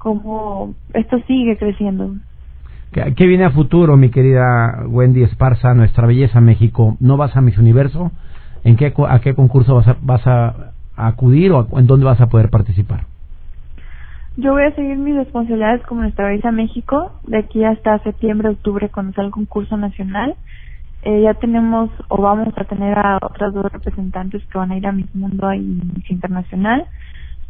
cómo 0.04 0.74
esto 0.92 1.18
sigue 1.26 1.56
creciendo. 1.56 2.14
¿Qué, 2.92 3.26
viene 3.26 3.44
a 3.44 3.50
futuro, 3.50 3.96
mi 3.96 4.10
querida 4.10 4.84
Wendy 4.86 5.22
Esparza, 5.24 5.74
nuestra 5.74 6.06
belleza 6.06 6.40
México? 6.40 6.96
¿No 7.00 7.16
vas 7.16 7.34
a 7.34 7.40
Miss 7.40 7.58
Universo? 7.58 8.12
¿En 8.62 8.76
qué, 8.76 8.92
¿A 9.08 9.18
qué 9.20 9.34
concurso 9.34 9.74
vas 9.74 9.88
a, 9.88 9.96
vas 10.02 10.24
a, 10.26 10.72
acudir 10.94 11.50
o 11.52 11.66
en 11.76 11.86
dónde 11.88 12.04
vas 12.04 12.20
a 12.20 12.28
poder 12.28 12.50
participar? 12.50 13.06
Yo 14.36 14.52
voy 14.52 14.64
a 14.64 14.74
seguir 14.74 14.96
mis 14.98 15.16
responsabilidades 15.16 15.82
como 15.86 16.02
nuestra 16.02 16.26
belleza 16.26 16.52
México 16.52 17.12
de 17.26 17.38
aquí 17.38 17.64
hasta 17.64 17.98
septiembre, 18.00 18.50
octubre, 18.50 18.90
cuando 18.90 19.12
sea 19.14 19.24
el 19.24 19.30
concurso 19.30 19.76
nacional. 19.76 20.36
Eh, 21.02 21.22
ya 21.22 21.34
tenemos 21.34 21.90
o 22.08 22.20
vamos 22.20 22.54
a 22.56 22.64
tener 22.64 22.96
a 22.98 23.18
otras 23.22 23.54
dos 23.54 23.72
representantes 23.72 24.44
que 24.46 24.58
van 24.58 24.70
a 24.70 24.76
ir 24.76 24.86
a 24.86 24.92
Miss 24.92 25.12
Mundo 25.14 25.52
y 25.52 25.60
Miss 25.60 26.10
Internacional. 26.10 26.86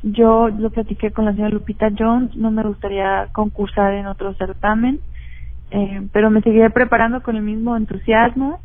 Yo 0.04 0.48
lo 0.48 0.70
platiqué 0.70 1.10
con 1.10 1.24
la 1.24 1.32
señora 1.32 1.50
Lupita 1.50 1.88
Jones, 1.98 2.36
no 2.36 2.50
me 2.50 2.62
gustaría 2.62 3.28
concursar 3.32 3.94
en 3.94 4.06
otro 4.06 4.34
certamen 4.34 5.00
eh, 5.70 6.06
pero 6.12 6.30
me 6.30 6.40
seguiré 6.40 6.70
preparando 6.70 7.20
con 7.20 7.34
el 7.34 7.42
mismo 7.42 7.76
entusiasmo 7.76 8.60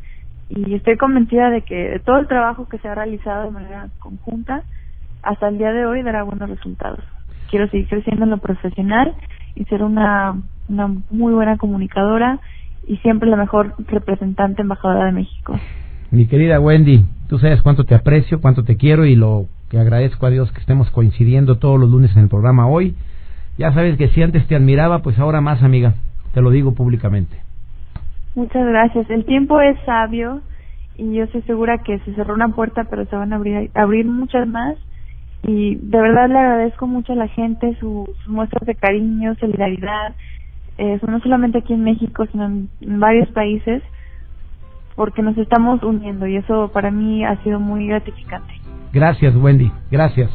y 0.48 0.74
estoy 0.74 0.96
convencida 0.96 1.50
de 1.50 1.62
que 1.62 2.00
todo 2.04 2.18
el 2.18 2.28
trabajo 2.28 2.68
que 2.68 2.78
se 2.78 2.86
ha 2.86 2.94
realizado 2.94 3.46
de 3.46 3.50
manera 3.50 3.88
conjunta 3.98 4.62
hasta 5.22 5.48
el 5.48 5.58
día 5.58 5.72
de 5.72 5.86
hoy 5.86 6.02
dará 6.02 6.22
buenos 6.22 6.48
resultados. 6.48 7.00
Quiero 7.50 7.68
seguir 7.68 7.88
creciendo 7.88 8.24
en 8.24 8.30
lo 8.30 8.38
profesional 8.38 9.14
y 9.56 9.64
ser 9.64 9.82
una, 9.82 10.40
una 10.68 10.86
muy 11.10 11.34
buena 11.34 11.56
comunicadora 11.56 12.38
y 12.86 12.96
siempre 12.98 13.28
la 13.28 13.36
mejor 13.36 13.74
representante 13.88 14.62
embajadora 14.62 15.06
de 15.06 15.12
México. 15.12 15.58
Mi 16.12 16.26
querida 16.26 16.60
Wendy, 16.60 17.04
tú 17.28 17.40
sabes 17.40 17.60
cuánto 17.60 17.84
te 17.84 17.96
aprecio, 17.96 18.40
cuánto 18.40 18.62
te 18.62 18.76
quiero 18.76 19.04
y 19.04 19.16
lo 19.16 19.46
que 19.70 19.78
agradezco 19.78 20.26
a 20.26 20.30
Dios 20.30 20.50
que 20.52 20.60
estemos 20.60 20.90
coincidiendo 20.90 21.58
todos 21.58 21.78
los 21.78 21.88
lunes 21.88 22.14
en 22.16 22.24
el 22.24 22.28
programa 22.28 22.66
hoy. 22.66 22.96
Ya 23.56 23.72
sabes 23.72 23.96
que 23.96 24.08
si 24.08 24.20
antes 24.20 24.46
te 24.48 24.56
admiraba, 24.56 24.98
pues 24.98 25.18
ahora 25.18 25.40
más, 25.40 25.62
amiga. 25.62 25.94
Te 26.34 26.42
lo 26.42 26.50
digo 26.50 26.74
públicamente. 26.74 27.36
Muchas 28.34 28.66
gracias. 28.66 29.08
El 29.10 29.24
tiempo 29.24 29.60
es 29.60 29.78
sabio 29.86 30.42
y 30.98 31.14
yo 31.14 31.24
estoy 31.24 31.42
segura 31.42 31.78
que 31.78 32.00
se 32.00 32.14
cerró 32.14 32.34
una 32.34 32.48
puerta, 32.48 32.84
pero 32.90 33.04
se 33.06 33.14
van 33.14 33.32
a 33.32 33.36
abrir, 33.36 34.06
muchas 34.06 34.46
más. 34.48 34.76
Y 35.44 35.76
de 35.76 36.00
verdad 36.00 36.28
le 36.28 36.38
agradezco 36.38 36.86
mucho 36.86 37.12
a 37.12 37.16
la 37.16 37.28
gente 37.28 37.76
sus 37.78 38.08
muestras 38.26 38.66
de 38.66 38.74
cariño, 38.74 39.36
solidaridad, 39.36 40.14
eh, 40.78 41.00
no 41.06 41.20
solamente 41.20 41.58
aquí 41.58 41.74
en 41.74 41.84
México, 41.84 42.26
sino 42.30 42.44
en, 42.44 42.68
en 42.80 43.00
varios 43.00 43.28
países, 43.30 43.82
porque 44.96 45.22
nos 45.22 45.38
estamos 45.38 45.82
uniendo 45.82 46.26
y 46.26 46.36
eso 46.36 46.70
para 46.72 46.90
mí 46.90 47.24
ha 47.24 47.42
sido 47.42 47.60
muy 47.60 47.86
gratificante. 47.86 48.52
Gracias, 48.92 49.34
Wendy. 49.36 49.70
Gracias. 49.90 50.30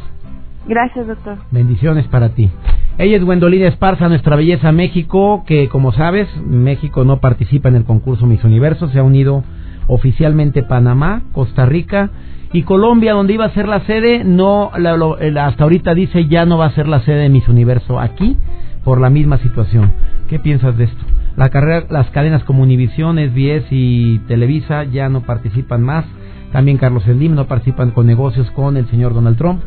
Gracias, 0.67 1.07
doctor. 1.07 1.37
Bendiciones 1.51 2.07
para 2.07 2.29
ti. 2.29 2.49
Ella 2.97 3.17
es 3.17 3.23
Gwendolina 3.23 3.67
Esparza, 3.67 4.07
nuestra 4.07 4.35
belleza 4.35 4.71
México, 4.71 5.43
que 5.45 5.67
como 5.67 5.91
sabes, 5.91 6.27
México 6.47 7.03
no 7.03 7.19
participa 7.19 7.67
en 7.67 7.75
el 7.75 7.83
concurso 7.83 8.25
Miss 8.25 8.43
Universo, 8.43 8.87
se 8.87 8.99
ha 8.99 9.03
unido 9.03 9.43
oficialmente 9.87 10.63
Panamá, 10.63 11.23
Costa 11.33 11.65
Rica 11.65 12.09
y 12.53 12.63
Colombia, 12.63 13.13
donde 13.13 13.33
iba 13.33 13.45
a 13.45 13.53
ser 13.53 13.67
la 13.67 13.81
sede, 13.81 14.23
no, 14.23 14.71
hasta 14.73 15.63
ahorita 15.63 15.93
dice 15.93 16.27
ya 16.27 16.45
no 16.45 16.57
va 16.57 16.67
a 16.67 16.71
ser 16.71 16.87
la 16.87 17.01
sede 17.01 17.23
de 17.23 17.29
Miss 17.29 17.49
Universo 17.49 17.99
aquí 17.99 18.37
por 18.85 19.01
la 19.01 19.09
misma 19.09 19.39
situación. 19.39 19.91
¿Qué 20.29 20.39
piensas 20.39 20.77
de 20.77 20.85
esto? 20.85 21.03
La 21.35 21.49
carrera, 21.49 21.85
las 21.89 22.09
cadenas 22.11 22.45
como 22.45 22.63
Univision, 22.63 23.17
SBS 23.17 23.67
y 23.71 24.19
Televisa 24.19 24.85
ya 24.85 25.09
no 25.09 25.21
participan 25.21 25.83
más. 25.83 26.05
También 26.51 26.77
Carlos 26.77 27.03
Slim 27.03 27.35
no 27.35 27.47
participan 27.47 27.91
con 27.91 28.05
negocios 28.05 28.49
con 28.51 28.77
el 28.77 28.87
señor 28.87 29.13
Donald 29.13 29.37
Trump 29.37 29.61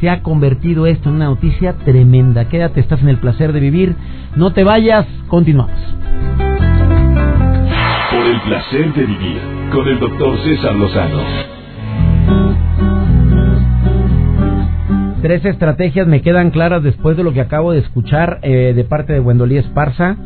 se 0.00 0.10
ha 0.10 0.22
convertido 0.22 0.86
esto 0.86 1.08
en 1.08 1.16
una 1.16 1.26
noticia 1.26 1.74
tremenda. 1.84 2.48
Quédate, 2.48 2.80
estás 2.80 3.00
en 3.00 3.08
el 3.08 3.18
placer 3.18 3.52
de 3.52 3.60
vivir. 3.60 3.96
No 4.36 4.52
te 4.52 4.64
vayas, 4.64 5.06
continuamos. 5.28 5.78
Por 8.10 8.26
el 8.26 8.40
placer 8.42 8.92
de 8.92 9.06
vivir 9.06 9.40
con 9.72 9.88
el 9.88 9.98
doctor 9.98 10.38
César 10.44 10.74
Lozano. 10.74 11.22
Tres 15.22 15.44
estrategias 15.46 16.06
me 16.06 16.20
quedan 16.20 16.50
claras 16.50 16.82
después 16.82 17.16
de 17.16 17.24
lo 17.24 17.32
que 17.32 17.40
acabo 17.40 17.72
de 17.72 17.78
escuchar 17.78 18.40
eh, 18.42 18.74
de 18.76 18.84
parte 18.84 19.14
de 19.14 19.20
Wendolí 19.20 19.56
Esparza 19.56 20.16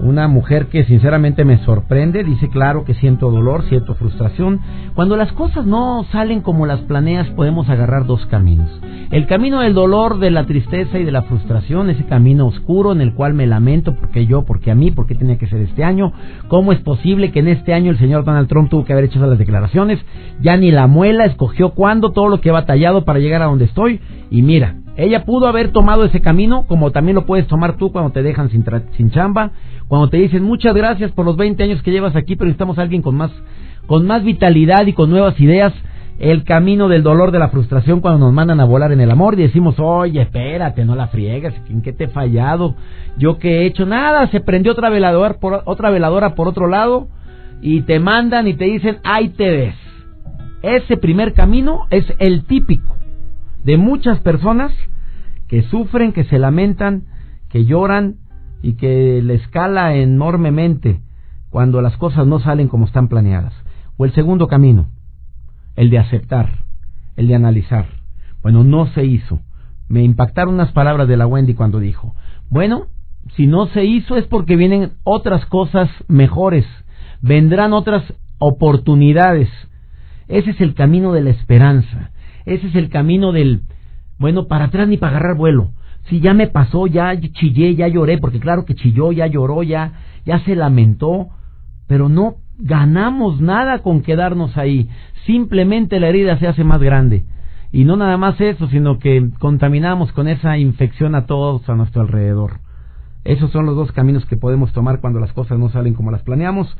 una 0.00 0.28
mujer 0.28 0.66
que 0.66 0.84
sinceramente 0.84 1.44
me 1.44 1.58
sorprende, 1.64 2.24
dice 2.24 2.48
claro 2.48 2.84
que 2.84 2.94
siento 2.94 3.30
dolor, 3.30 3.64
siento 3.68 3.94
frustración. 3.94 4.60
Cuando 4.94 5.16
las 5.16 5.32
cosas 5.32 5.66
no 5.66 6.04
salen 6.12 6.40
como 6.40 6.66
las 6.66 6.80
planeas 6.80 7.28
podemos 7.30 7.68
agarrar 7.68 8.06
dos 8.06 8.24
caminos. 8.26 8.70
El 9.10 9.26
camino 9.26 9.60
del 9.60 9.74
dolor, 9.74 10.18
de 10.18 10.30
la 10.30 10.46
tristeza 10.46 10.98
y 10.98 11.04
de 11.04 11.12
la 11.12 11.22
frustración, 11.22 11.90
ese 11.90 12.04
camino 12.04 12.46
oscuro 12.46 12.92
en 12.92 13.00
el 13.00 13.14
cual 13.14 13.34
me 13.34 13.46
lamento 13.46 13.94
porque 13.94 14.26
yo, 14.26 14.44
porque 14.44 14.70
a 14.70 14.74
mí, 14.74 14.90
porque 14.90 15.14
tenía 15.14 15.38
que 15.38 15.46
ser 15.46 15.60
este 15.60 15.84
año. 15.84 16.12
¿Cómo 16.48 16.72
es 16.72 16.80
posible 16.80 17.30
que 17.30 17.40
en 17.40 17.48
este 17.48 17.72
año 17.72 17.90
el 17.90 17.98
señor 17.98 18.24
Donald 18.24 18.48
Trump 18.48 18.68
tuvo 18.68 18.84
que 18.84 18.92
haber 18.92 19.04
hecho 19.04 19.18
esas 19.24 19.38
declaraciones? 19.38 20.00
Ya 20.40 20.56
ni 20.56 20.72
la 20.72 20.86
muela 20.88 21.24
escogió 21.24 21.70
cuándo, 21.70 22.10
todo 22.10 22.28
lo 22.28 22.40
que 22.40 22.50
ha 22.50 22.54
batallado 22.54 23.04
para 23.04 23.20
llegar 23.20 23.42
a 23.42 23.46
donde 23.46 23.66
estoy. 23.66 24.00
Y 24.30 24.42
mira, 24.42 24.74
ella 24.96 25.24
pudo 25.24 25.46
haber 25.46 25.72
tomado 25.72 26.04
ese 26.04 26.20
camino, 26.20 26.66
como 26.66 26.90
también 26.90 27.16
lo 27.16 27.26
puedes 27.26 27.46
tomar 27.46 27.76
tú 27.76 27.92
cuando 27.92 28.12
te 28.12 28.22
dejan 28.22 28.48
sin, 28.48 28.64
sin 28.96 29.10
chamba, 29.10 29.50
cuando 29.88 30.08
te 30.08 30.16
dicen 30.16 30.42
muchas 30.42 30.74
gracias 30.74 31.12
por 31.12 31.26
los 31.26 31.36
20 31.36 31.62
años 31.62 31.82
que 31.82 31.90
llevas 31.90 32.16
aquí, 32.16 32.34
pero 32.34 32.46
necesitamos 32.46 32.78
a 32.78 32.82
alguien 32.82 33.02
con 33.02 33.14
más, 33.14 33.30
con 33.86 34.06
más 34.06 34.24
vitalidad 34.24 34.86
y 34.86 34.94
con 34.94 35.10
nuevas 35.10 35.38
ideas. 35.38 35.74
El 36.18 36.44
camino 36.44 36.88
del 36.88 37.02
dolor, 37.02 37.30
de 37.30 37.38
la 37.38 37.50
frustración, 37.50 38.00
cuando 38.00 38.24
nos 38.24 38.32
mandan 38.32 38.58
a 38.60 38.64
volar 38.64 38.90
en 38.90 39.02
el 39.02 39.10
amor 39.10 39.34
y 39.34 39.42
decimos, 39.42 39.78
oye, 39.78 40.22
espérate, 40.22 40.82
no 40.86 40.94
la 40.94 41.08
friegas, 41.08 41.52
¿en 41.68 41.82
qué 41.82 41.92
te 41.92 42.04
he 42.04 42.08
fallado? 42.08 42.74
¿Yo 43.18 43.38
qué 43.38 43.58
he 43.58 43.66
hecho? 43.66 43.84
Nada, 43.84 44.26
se 44.28 44.40
prendió 44.40 44.72
otra 44.72 44.88
veladora 44.88 45.34
por, 45.34 45.60
otra 45.66 45.90
veladora 45.90 46.34
por 46.34 46.48
otro 46.48 46.68
lado 46.68 47.08
y 47.60 47.82
te 47.82 48.00
mandan 48.00 48.48
y 48.48 48.54
te 48.54 48.64
dicen, 48.64 48.96
ahí 49.04 49.28
te 49.28 49.50
ves. 49.50 49.74
Ese 50.62 50.96
primer 50.96 51.34
camino 51.34 51.82
es 51.90 52.06
el 52.18 52.46
típico 52.46 52.95
de 53.66 53.76
muchas 53.76 54.20
personas 54.20 54.72
que 55.48 55.62
sufren, 55.64 56.12
que 56.12 56.22
se 56.22 56.38
lamentan, 56.38 57.02
que 57.48 57.64
lloran 57.64 58.18
y 58.62 58.74
que 58.74 59.20
le 59.20 59.34
escala 59.34 59.96
enormemente 59.96 61.00
cuando 61.50 61.82
las 61.82 61.96
cosas 61.96 62.28
no 62.28 62.38
salen 62.38 62.68
como 62.68 62.86
están 62.86 63.08
planeadas. 63.08 63.52
O 63.96 64.04
el 64.04 64.14
segundo 64.14 64.46
camino, 64.46 64.86
el 65.74 65.90
de 65.90 65.98
aceptar, 65.98 66.60
el 67.16 67.26
de 67.26 67.34
analizar. 67.34 67.86
Bueno, 68.40 68.62
no 68.62 68.86
se 68.86 69.04
hizo. 69.04 69.40
Me 69.88 70.04
impactaron 70.04 70.54
unas 70.54 70.70
palabras 70.70 71.08
de 71.08 71.16
la 71.16 71.26
Wendy 71.26 71.54
cuando 71.54 71.80
dijo, 71.80 72.14
bueno, 72.48 72.86
si 73.34 73.48
no 73.48 73.66
se 73.66 73.84
hizo 73.84 74.16
es 74.16 74.26
porque 74.26 74.54
vienen 74.54 74.92
otras 75.02 75.44
cosas 75.46 75.90
mejores, 76.06 76.64
vendrán 77.20 77.72
otras 77.72 78.04
oportunidades. 78.38 79.48
Ese 80.28 80.50
es 80.50 80.60
el 80.60 80.74
camino 80.74 81.12
de 81.12 81.22
la 81.22 81.30
esperanza. 81.30 82.12
Ese 82.46 82.68
es 82.68 82.74
el 82.76 82.88
camino 82.88 83.32
del, 83.32 83.62
bueno, 84.18 84.46
para 84.46 84.66
atrás 84.66 84.88
ni 84.88 84.96
para 84.96 85.18
agarrar 85.18 85.36
vuelo. 85.36 85.72
Si 86.08 86.20
ya 86.20 86.32
me 86.32 86.46
pasó, 86.46 86.86
ya 86.86 87.18
chillé, 87.20 87.74
ya 87.74 87.88
lloré, 87.88 88.18
porque 88.18 88.38
claro 88.38 88.64
que 88.64 88.76
chilló, 88.76 89.10
ya 89.12 89.26
lloró, 89.26 89.64
ya, 89.64 89.92
ya 90.24 90.38
se 90.44 90.54
lamentó, 90.54 91.28
pero 91.88 92.08
no 92.08 92.36
ganamos 92.58 93.40
nada 93.40 93.80
con 93.80 94.02
quedarnos 94.02 94.56
ahí. 94.56 94.88
Simplemente 95.26 95.98
la 95.98 96.08
herida 96.08 96.38
se 96.38 96.46
hace 96.46 96.62
más 96.62 96.80
grande. 96.80 97.24
Y 97.72 97.84
no 97.84 97.96
nada 97.96 98.16
más 98.16 98.40
eso, 98.40 98.68
sino 98.68 98.98
que 98.98 99.30
contaminamos 99.40 100.12
con 100.12 100.28
esa 100.28 100.56
infección 100.56 101.16
a 101.16 101.26
todos 101.26 101.68
a 101.68 101.74
nuestro 101.74 102.02
alrededor. 102.02 102.60
Esos 103.26 103.50
son 103.50 103.66
los 103.66 103.76
dos 103.76 103.92
caminos 103.92 104.24
que 104.26 104.36
podemos 104.36 104.72
tomar 104.72 105.00
cuando 105.00 105.20
las 105.20 105.32
cosas 105.32 105.58
no 105.58 105.68
salen 105.68 105.94
como 105.94 106.10
las 106.10 106.22
planeamos. 106.22 106.74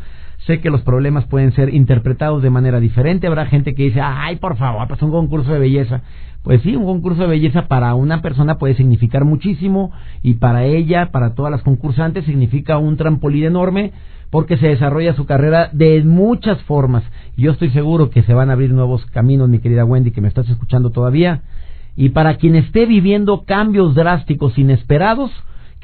Sé 0.46 0.60
que 0.60 0.70
los 0.70 0.82
problemas 0.82 1.26
pueden 1.26 1.52
ser 1.52 1.74
interpretados 1.74 2.42
de 2.42 2.50
manera 2.50 2.78
diferente. 2.78 3.26
Habrá 3.26 3.46
gente 3.46 3.74
que 3.74 3.84
dice, 3.84 4.00
ay, 4.00 4.36
por 4.36 4.56
favor, 4.56 4.86
pues 4.86 5.02
un 5.02 5.10
concurso 5.10 5.52
de 5.52 5.58
belleza. 5.58 6.02
Pues 6.42 6.62
sí, 6.62 6.76
un 6.76 6.84
concurso 6.84 7.22
de 7.22 7.28
belleza 7.28 7.66
para 7.66 7.94
una 7.96 8.22
persona 8.22 8.58
puede 8.58 8.76
significar 8.76 9.24
muchísimo 9.24 9.90
y 10.22 10.34
para 10.34 10.64
ella, 10.64 11.10
para 11.10 11.34
todas 11.34 11.50
las 11.50 11.62
concursantes, 11.62 12.24
significa 12.24 12.78
un 12.78 12.96
trampolín 12.96 13.44
enorme 13.44 13.92
porque 14.30 14.56
se 14.56 14.68
desarrolla 14.68 15.14
su 15.14 15.26
carrera 15.26 15.70
de 15.72 16.04
muchas 16.04 16.62
formas. 16.62 17.02
Yo 17.36 17.50
estoy 17.50 17.70
seguro 17.70 18.10
que 18.10 18.22
se 18.22 18.34
van 18.34 18.50
a 18.50 18.52
abrir 18.52 18.72
nuevos 18.72 19.04
caminos, 19.06 19.48
mi 19.48 19.58
querida 19.58 19.84
Wendy, 19.84 20.12
que 20.12 20.20
me 20.20 20.28
estás 20.28 20.48
escuchando 20.48 20.90
todavía. 20.90 21.42
Y 21.96 22.10
para 22.10 22.36
quien 22.36 22.54
esté 22.54 22.86
viviendo 22.86 23.44
cambios 23.44 23.94
drásticos 23.94 24.56
inesperados, 24.58 25.32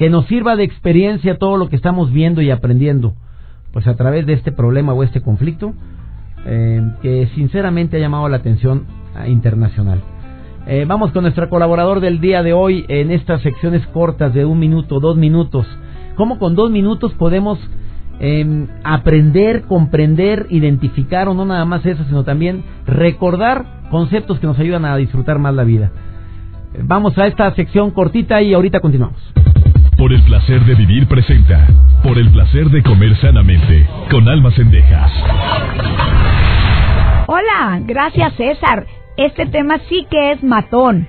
que 0.03 0.11
nos 0.11 0.27
sirva 0.27 0.57
de 0.57 0.65
experiencia 0.65 1.38
todo 1.38 1.57
lo 1.57 1.69
que 1.69 1.77
estamos 1.77 2.12
viendo 2.12 2.43
y 2.43 2.51
aprendiendo, 2.51 3.15
pues 3.73 3.87
a 3.87 3.95
través 3.95 4.27
de 4.27 4.33
este 4.33 4.51
problema 4.51 4.93
o 4.93 5.05
este 5.05 5.21
conflicto, 5.21 5.75
eh, 6.45 6.83
que 7.03 7.29
sinceramente 7.37 7.99
ha 7.99 8.01
llamado 8.01 8.29
la 8.29 8.38
atención 8.38 8.85
internacional. 9.29 10.01
Eh, 10.67 10.87
vamos 10.88 11.12
con 11.12 11.23
nuestro 11.23 11.49
colaborador 11.49 12.01
del 12.01 12.21
día 12.21 12.43
de 12.43 12.53
hoy 12.53 12.85
en 12.88 13.12
estas 13.12 13.43
secciones 13.43 13.87
cortas 13.93 14.35
de 14.35 14.45
un 14.45 14.59
minuto, 14.59 14.99
dos 14.99 15.17
minutos. 15.17 15.69
¿Cómo 16.17 16.41
con 16.41 16.57
dos 16.57 16.69
minutos 16.69 17.15
podemos 17.15 17.61
eh, 18.19 18.67
aprender, 18.83 19.62
comprender, 19.69 20.49
identificar 20.51 21.29
o 21.29 21.35
no 21.35 21.45
nada 21.45 21.65
más 21.65 21.87
eso, 21.87 22.03
sino 22.09 22.25
también 22.25 22.65
recordar 22.87 23.87
conceptos 23.88 24.41
que 24.41 24.49
nos 24.49 24.59
ayudan 24.59 24.85
a 24.85 24.97
disfrutar 24.97 25.38
más 25.38 25.55
la 25.55 25.62
vida? 25.62 25.93
Vamos 26.83 27.17
a 27.19 27.29
esta 27.29 27.55
sección 27.55 27.93
cortita 27.93 28.43
y 28.43 28.53
ahorita 28.53 28.81
continuamos. 28.81 29.33
Por 30.03 30.12
el 30.12 30.25
placer 30.25 30.65
de 30.65 30.75
vivir 30.75 31.07
presenta. 31.07 31.65
Por 32.03 32.19
el 32.19 32.29
placer 32.33 32.71
de 32.71 32.83
comer 32.83 33.17
sanamente. 33.19 33.87
Con 34.11 34.29
almas 34.29 34.59
endejas. 34.59 35.12
Hola, 37.29 37.81
gracias 37.87 38.35
César. 38.35 38.85
Este 39.17 39.47
tema 39.47 39.79
sí 39.88 40.05
que 40.11 40.33
es 40.33 40.43
matón. 40.43 41.07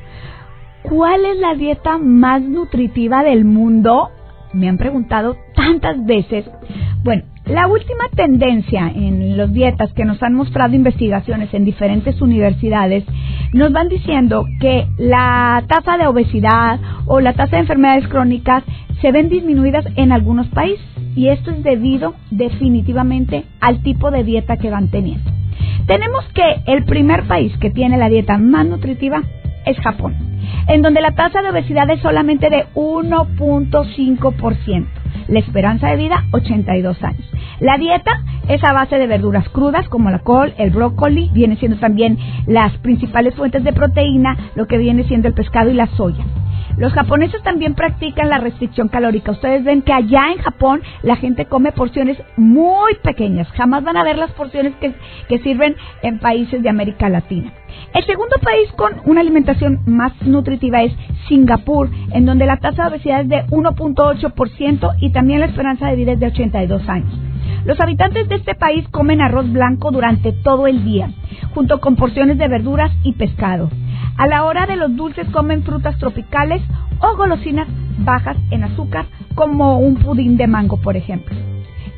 ¿Cuál 0.84 1.26
es 1.26 1.40
la 1.40 1.56
dieta 1.56 1.98
más 1.98 2.44
nutritiva 2.44 3.24
del 3.24 3.46
mundo? 3.46 4.12
Me 4.54 4.70
han 4.70 4.78
preguntado 4.78 5.38
tantas 5.56 6.06
veces. 6.06 6.46
Bueno, 7.04 7.24
la 7.46 7.66
última 7.66 8.10
tendencia 8.16 8.92
en 8.94 9.38
las 9.38 9.52
dietas 9.52 9.92
que 9.94 10.06
nos 10.06 10.22
han 10.22 10.36
mostrado 10.36 10.76
investigaciones 10.76 11.52
en 11.56 11.66
diferentes 11.66 12.22
universidades 12.22 13.06
nos 13.54 13.72
van 13.72 13.88
diciendo 13.88 14.46
que 14.60 14.88
la 14.98 15.64
tasa 15.68 15.98
de 15.98 16.08
obesidad 16.08 16.80
o 17.06 17.20
la 17.20 17.34
tasa 17.34 17.56
de 17.56 17.62
enfermedades 17.62 18.08
crónicas 18.08 18.64
se 19.02 19.12
ven 19.12 19.30
disminuidas 19.30 19.86
en 19.96 20.12
algunos 20.12 20.48
países 20.48 20.86
y 21.16 21.28
esto 21.28 21.52
es 21.52 21.64
debido 21.64 22.16
definitivamente 22.32 23.46
al 23.62 23.84
tipo 23.84 24.10
de 24.12 24.24
dieta 24.24 24.58
que 24.58 24.72
van 24.72 24.90
teniendo. 24.90 25.32
Tenemos 25.86 26.26
que 26.34 26.62
el 26.66 26.86
primer 26.86 27.28
país 27.28 27.56
que 27.60 27.70
tiene 27.70 27.98
la 27.98 28.10
dieta 28.10 28.38
más 28.38 28.66
nutritiva 28.66 29.22
es 29.66 29.78
Japón, 29.80 30.16
en 30.68 30.82
donde 30.82 31.02
la 31.02 31.12
tasa 31.12 31.42
de 31.42 31.50
obesidad 31.50 31.90
es 31.90 32.02
solamente 32.02 32.50
de 32.50 32.66
1.5%. 32.74 34.88
La 35.28 35.40
esperanza 35.40 35.88
de 35.88 35.98
vida, 35.98 36.26
82 36.32 37.04
años. 37.04 37.30
La 37.60 37.78
dieta 37.78 38.22
es 38.48 38.64
a 38.64 38.74
base 38.74 38.98
de 38.98 39.08
verduras 39.08 39.48
crudas 39.50 39.88
como 39.90 40.10
la 40.10 40.20
col, 40.20 40.54
el 40.58 40.72
brócoli, 40.72 41.30
viene 41.34 41.56
siendo 41.58 41.78
también 41.78 42.18
las 42.48 42.78
principales 42.80 43.36
fuentes 43.36 43.64
de 43.64 43.74
proteína, 43.74 44.38
lo 44.56 44.68
que 44.68 44.78
viene 44.78 45.04
siendo 45.06 45.28
el 45.28 45.34
pescado 45.34 45.70
y 45.70 45.74
la 45.74 45.88
soya. 45.88 46.24
Los 46.78 46.94
japoneses 46.94 47.42
también 47.44 47.76
practican 47.76 48.30
la 48.30 48.40
restricción 48.40 48.88
calórica. 48.88 49.32
Ustedes 49.32 49.64
ven 49.64 49.84
que 49.84 49.94
allá 49.94 50.32
en 50.32 50.40
Japón 50.40 50.82
la 51.04 51.16
gente 51.16 51.46
come 51.46 51.72
porciones 51.72 52.18
muy 52.36 52.96
pequeñas. 53.04 53.48
Jamás 53.52 53.84
van 53.84 53.98
a 53.98 54.04
ver 54.04 54.18
las 54.18 54.32
porciones 54.32 54.74
que, 54.78 54.94
que 55.30 55.40
sirven 55.40 55.76
en 56.02 56.20
países 56.20 56.64
de 56.64 56.70
América 56.70 57.10
Latina. 57.10 57.54
El 57.94 58.04
segundo 58.06 58.36
país 58.42 58.72
con 58.76 58.94
una 59.06 59.22
alimentación 59.22 59.82
más 59.86 60.14
nutritiva 60.22 60.82
es 60.82 60.94
Singapur, 61.28 61.90
en 62.12 62.26
donde 62.26 62.46
la 62.46 62.58
tasa 62.58 62.84
de 62.84 62.90
obesidad 62.90 63.22
es 63.22 63.30
de 63.30 63.46
1.8% 63.48 64.96
y 65.00 65.12
también 65.12 65.40
la 65.40 65.46
esperanza 65.46 65.88
de 65.88 65.96
vida 65.96 66.14
es 66.14 66.20
de 66.20 66.28
82 66.28 66.90
años. 66.90 67.14
Los 67.66 67.80
habitantes 67.80 68.28
de 68.28 68.36
este 68.36 68.56
país 68.56 68.88
comen 68.90 69.22
arroz 69.22 69.52
blanco 69.52 69.92
durante 69.92 70.34
todo 70.34 70.68
el 70.68 70.84
día, 70.84 71.12
junto 71.54 71.80
con 71.80 71.96
porciones 71.96 72.38
de 72.38 72.48
verduras 72.48 72.92
y 73.04 73.14
pescado. 73.14 73.70
A 74.18 74.28
la 74.28 74.44
hora 74.44 74.66
de 74.66 74.76
los 74.76 74.96
dulces 74.96 75.28
comen 75.30 75.64
frutas 75.64 75.98
tropicales 75.98 76.62
o 77.00 77.16
golosinas 77.16 77.68
bajas 78.00 78.38
en 78.52 78.64
azúcar, 78.64 79.06
como 79.36 79.80
un 79.80 79.96
pudín 79.96 80.36
de 80.38 80.48
mango, 80.48 80.78
por 80.78 80.98
ejemplo. 80.98 81.36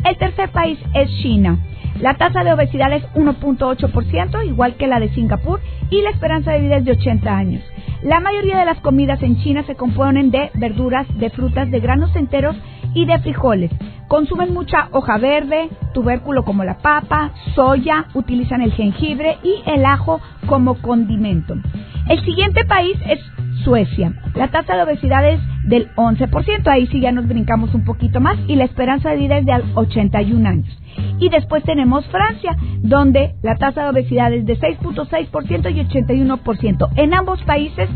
El 0.03 0.17
tercer 0.17 0.49
país 0.49 0.77
es 0.93 1.09
China. 1.21 1.57
La 1.99 2.15
tasa 2.15 2.43
de 2.43 2.53
obesidad 2.53 2.91
es 2.91 3.03
1.8%, 3.13 4.45
igual 4.45 4.75
que 4.75 4.87
la 4.87 4.99
de 4.99 5.09
Singapur, 5.09 5.61
y 5.89 6.01
la 6.01 6.09
esperanza 6.09 6.51
de 6.51 6.61
vida 6.61 6.77
es 6.77 6.85
de 6.85 6.91
80 6.91 7.37
años. 7.37 7.63
La 8.03 8.19
mayoría 8.19 8.59
de 8.59 8.65
las 8.65 8.79
comidas 8.81 9.21
en 9.23 9.37
China 9.37 9.63
se 9.65 9.75
componen 9.75 10.29
de 10.29 10.51
verduras, 10.55 11.07
de 11.17 11.29
frutas, 11.29 11.71
de 11.71 11.79
granos 11.79 12.15
enteros 12.15 12.55
y 12.93 13.05
de 13.05 13.17
frijoles. 13.19 13.71
Consumen 14.07 14.53
mucha 14.53 14.89
hoja 14.91 15.17
verde, 15.17 15.69
tubérculo 15.93 16.43
como 16.43 16.63
la 16.63 16.77
papa, 16.77 17.31
soya, 17.55 18.05
utilizan 18.13 18.61
el 18.61 18.73
jengibre 18.73 19.37
y 19.41 19.63
el 19.65 19.85
ajo 19.85 20.21
como 20.45 20.75
condimento. 20.81 21.55
El 22.07 22.23
siguiente 22.23 22.65
país 22.65 22.97
es 23.07 23.19
Suecia. 23.63 24.13
La 24.35 24.49
tasa 24.49 24.75
de 24.75 24.83
obesidad 24.83 25.27
es 25.27 25.39
del 25.63 25.89
11%, 25.95 26.67
ahí 26.67 26.87
sí 26.87 26.99
ya 26.99 27.11
nos 27.11 27.27
brincamos 27.27 27.73
un 27.73 27.83
poquito 27.83 28.19
más, 28.19 28.37
y 28.47 28.55
la 28.55 28.65
esperanza 28.65 29.09
de 29.09 29.17
vida 29.17 29.37
es 29.37 29.45
de 29.45 29.53
81 29.73 30.47
años. 30.47 30.81
Y 31.19 31.29
después 31.29 31.63
tenemos 31.63 32.05
Francia, 32.07 32.55
donde 32.79 33.35
la 33.41 33.55
tasa 33.55 33.83
de 33.83 33.89
obesidad 33.89 34.33
es 34.33 34.45
de 34.45 34.57
6.6% 34.57 35.73
y 35.73 35.79
81%. 35.81 36.89
En 36.95 37.13
ambos 37.13 37.41
países, 37.43 37.89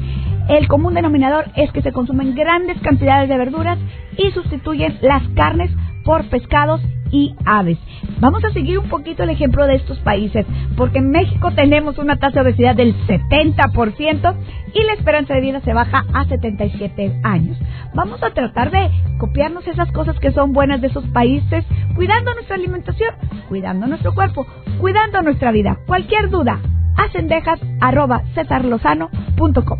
el 0.49 0.67
común 0.67 0.95
denominador 0.95 1.45
es 1.55 1.71
que 1.71 1.81
se 1.81 1.91
consumen 1.91 2.33
grandes 2.33 2.79
cantidades 2.81 3.29
de 3.29 3.37
verduras 3.37 3.77
y 4.17 4.31
sustituyen 4.31 4.97
las 5.01 5.21
carnes 5.35 5.69
por 6.09 6.27
pescados 6.27 6.81
y 7.11 7.35
aves. 7.45 7.77
Vamos 8.19 8.43
a 8.43 8.51
seguir 8.51 8.79
un 8.79 8.89
poquito 8.89 9.21
el 9.21 9.29
ejemplo 9.29 9.67
de 9.67 9.75
estos 9.75 9.99
países, 9.99 10.43
porque 10.75 10.97
en 10.97 11.11
México 11.11 11.51
tenemos 11.51 11.99
una 11.99 12.17
tasa 12.17 12.41
de 12.41 12.49
obesidad 12.49 12.75
del 12.75 12.95
70% 13.05 14.35
y 14.73 14.83
la 14.85 14.93
esperanza 14.93 15.35
de 15.35 15.41
vida 15.41 15.61
se 15.61 15.71
baja 15.71 16.05
a 16.11 16.25
77 16.25 17.19
años. 17.21 17.59
Vamos 17.93 18.23
a 18.23 18.31
tratar 18.31 18.71
de 18.71 18.89
copiarnos 19.19 19.67
esas 19.67 19.91
cosas 19.91 20.17
que 20.19 20.31
son 20.31 20.51
buenas 20.51 20.81
de 20.81 20.87
esos 20.87 21.05
países, 21.09 21.63
cuidando 21.95 22.33
nuestra 22.33 22.55
alimentación, 22.55 23.13
cuidando 23.47 23.85
nuestro 23.85 24.11
cuerpo, 24.15 24.47
cuidando 24.79 25.21
nuestra 25.21 25.51
vida. 25.51 25.77
Cualquier 25.85 26.31
duda, 26.31 26.59
acendejas 26.97 27.59
arroba 27.81 28.23
cesarlozano.com. 28.33 29.79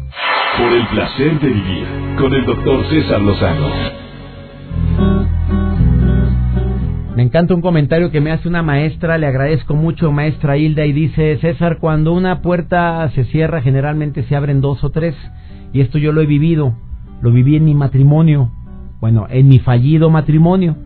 Por 0.60 0.74
el 0.74 0.88
placer 0.90 1.40
de 1.40 1.48
vivir 1.48 1.88
con 2.20 2.32
el 2.32 2.46
doctor 2.46 2.86
César 2.86 3.20
Lozano. 3.20 4.09
Me 7.20 7.26
encanta 7.26 7.54
un 7.54 7.60
comentario 7.60 8.12
que 8.12 8.22
me 8.22 8.32
hace 8.32 8.48
una 8.48 8.64
maestra, 8.64 9.18
le 9.18 9.28
agradezco 9.28 9.74
mucho, 9.74 10.10
maestra 10.10 10.56
Hilda, 10.56 10.86
y 10.86 10.94
dice, 10.94 11.38
César, 11.42 11.80
cuando 11.80 12.14
una 12.14 12.42
puerta 12.42 13.12
se 13.14 13.26
cierra, 13.26 13.62
generalmente 13.62 14.24
se 14.24 14.38
abren 14.38 14.62
dos 14.62 14.86
o 14.86 14.92
tres, 14.92 15.16
y 15.74 15.82
esto 15.82 15.98
yo 15.98 16.14
lo 16.14 16.22
he 16.22 16.26
vivido, 16.26 16.76
lo 17.22 17.34
viví 17.34 17.58
en 17.58 17.66
mi 17.66 17.76
matrimonio, 17.76 18.52
bueno, 19.02 19.28
en 19.30 19.50
mi 19.50 19.60
fallido 19.60 20.10
matrimonio. 20.10 20.78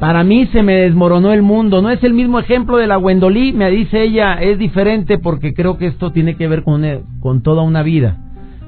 Para 0.00 0.24
mí 0.24 0.48
se 0.48 0.64
me 0.64 0.74
desmoronó 0.74 1.32
el 1.32 1.42
mundo, 1.42 1.82
no 1.82 1.90
es 1.90 2.02
el 2.02 2.14
mismo 2.14 2.40
ejemplo 2.40 2.76
de 2.76 2.88
la 2.88 2.98
Wendolí, 2.98 3.52
me 3.52 3.70
dice 3.70 4.02
ella, 4.02 4.42
es 4.42 4.58
diferente 4.58 5.18
porque 5.18 5.54
creo 5.54 5.78
que 5.78 5.86
esto 5.86 6.10
tiene 6.10 6.34
que 6.34 6.48
ver 6.48 6.64
con, 6.64 6.82
con 7.20 7.42
toda 7.44 7.62
una 7.62 7.84
vida. 7.84 8.16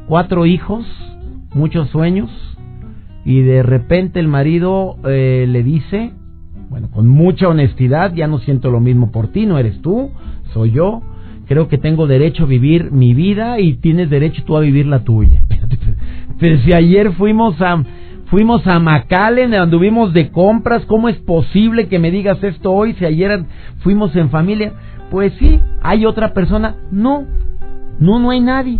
Cuatro 0.07 0.47
hijos, 0.47 0.87
muchos 1.53 1.89
sueños, 1.89 2.31
y 3.25 3.41
de 3.41 3.65
repente 3.65 4.21
el 4.21 4.29
marido 4.29 4.99
eh, 5.05 5.47
le 5.49 5.65
dice, 5.65 6.13
bueno, 6.71 6.89
con 6.93 7.09
mucha 7.09 7.49
honestidad, 7.49 8.15
ya 8.15 8.29
no 8.29 8.39
siento 8.39 8.71
lo 8.71 8.79
mismo 8.79 9.11
por 9.11 9.29
ti, 9.29 9.45
no 9.45 9.59
eres 9.59 9.83
tú, 9.83 10.13
soy 10.55 10.71
yo. 10.71 11.03
Creo 11.49 11.67
que 11.67 11.79
tengo 11.79 12.07
derecho 12.07 12.45
a 12.45 12.47
vivir 12.47 12.93
mi 12.93 13.13
vida 13.13 13.59
y 13.59 13.75
tienes 13.75 14.09
derecho 14.09 14.45
tú 14.47 14.57
a 14.57 14.61
vivir 14.61 14.87
la 14.87 15.01
tuya. 15.01 15.43
Pero 16.39 16.63
si 16.63 16.73
ayer 16.73 17.13
fuimos 17.15 17.61
a 17.61 17.83
fuimos 18.27 18.65
a 18.69 18.79
anduvimos 19.61 20.13
de 20.15 20.31
compras, 20.31 20.85
¿cómo 20.87 21.09
es 21.09 21.17
posible 21.17 21.89
que 21.89 21.99
me 21.99 22.13
digas 22.13 22.41
esto 22.45 22.71
hoy 22.71 22.95
si 22.95 23.05
ayer 23.05 23.45
fuimos 23.81 24.15
en 24.15 24.31
familia? 24.31 24.73
Pues 25.11 25.33
sí, 25.41 25.59
hay 25.83 26.07
otra 26.07 26.33
persona. 26.33 26.77
No, 26.93 27.27
no, 27.99 28.21
no 28.21 28.31
hay 28.31 28.39
nadie. 28.39 28.79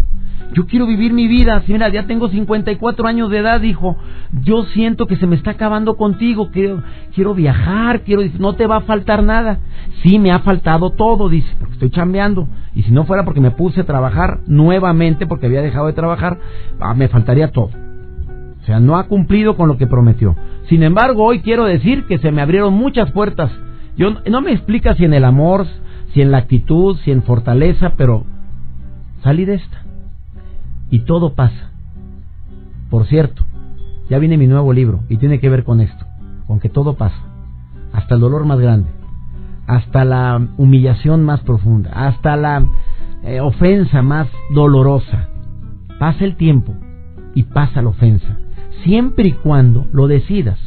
Yo 0.53 0.67
quiero 0.67 0.87
vivir 0.87 1.13
mi 1.13 1.29
vida. 1.29 1.63
Mira, 1.67 1.89
ya 1.89 2.07
tengo 2.07 2.29
54 2.29 3.07
años 3.07 3.31
de 3.31 3.39
edad, 3.39 3.61
dijo. 3.61 3.97
Yo 4.43 4.65
siento 4.65 5.07
que 5.07 5.17
se 5.17 5.27
me 5.27 5.37
está 5.37 5.53
acabando 5.53 5.97
contigo. 5.97 6.51
Quiero, 6.51 6.83
quiero 7.15 7.35
viajar, 7.35 8.03
quiero. 8.03 8.23
No 8.39 8.55
te 8.55 8.67
va 8.67 8.79
a 8.79 8.81
faltar 8.83 9.23
nada. 9.23 9.59
Sí, 10.03 10.19
me 10.19 10.33
ha 10.33 10.41
faltado 10.41 10.91
todo, 10.91 11.29
dice, 11.29 11.49
porque 11.59 11.75
estoy 11.75 11.91
chambeando. 11.91 12.49
Y 12.75 12.83
si 12.83 12.91
no 12.91 13.05
fuera 13.05 13.25
porque 13.25 13.41
me 13.41 13.51
puse 13.51 13.83
a 13.83 13.85
trabajar 13.85 14.41
nuevamente, 14.47 15.27
porque 15.27 15.47
había 15.47 15.63
dejado 15.63 15.87
de 15.87 15.93
trabajar, 15.93 16.39
ah, 16.81 16.95
me 16.95 17.09
faltaría 17.09 17.49
todo. 17.49 17.71
O 18.63 18.67
sea, 18.67 18.81
no 18.81 18.97
ha 18.97 19.05
cumplido 19.05 19.57
con 19.57 19.69
lo 19.69 19.77
que 19.77 19.87
prometió. 19.87 20.37
Sin 20.69 20.83
embargo, 20.83 21.25
hoy 21.25 21.41
quiero 21.41 21.65
decir 21.65 22.05
que 22.07 22.19
se 22.19 22.31
me 22.31 22.43
abrieron 22.43 22.75
muchas 22.75 23.11
puertas. 23.13 23.51
Yo 23.97 24.15
no 24.31 24.41
me 24.41 24.53
explica 24.53 24.95
si 24.95 25.05
en 25.05 25.15
el 25.15 25.25
amor, 25.25 25.67
si 26.13 26.23
en 26.23 26.31
la 26.31 26.39
actitud, 26.39 26.97
si 27.05 27.11
en 27.11 27.23
fortaleza, 27.23 27.95
pero 27.97 28.25
salí 29.23 29.45
de 29.45 29.55
esta. 29.55 29.80
Y 30.91 31.01
todo 31.01 31.35
pasa. 31.35 31.71
Por 32.91 33.07
cierto, 33.07 33.45
ya 34.09 34.19
viene 34.19 34.37
mi 34.37 34.49
nuevo 34.49 34.73
libro 34.73 35.01
y 35.09 35.17
tiene 35.17 35.39
que 35.39 35.49
ver 35.49 35.63
con 35.63 35.81
esto, 35.81 36.05
con 36.47 36.59
que 36.59 36.69
todo 36.69 36.95
pasa. 36.95 37.23
Hasta 37.93 38.17
el 38.17 38.21
dolor 38.21 38.45
más 38.45 38.59
grande, 38.59 38.89
hasta 39.67 40.05
la 40.05 40.49
humillación 40.57 41.25
más 41.25 41.41
profunda, 41.41 41.91
hasta 41.93 42.37
la 42.37 42.67
eh, 43.23 43.41
ofensa 43.41 44.03
más 44.03 44.29
dolorosa. 44.53 45.29
Pasa 45.99 46.25
el 46.25 46.37
tiempo 46.37 46.75
y 47.35 47.45
pasa 47.45 47.83
la 47.83 47.91
ofensa, 47.91 48.39
siempre 48.83 49.29
y 49.29 49.33
cuando 49.33 49.87
lo 49.93 50.09
decidas. 50.09 50.59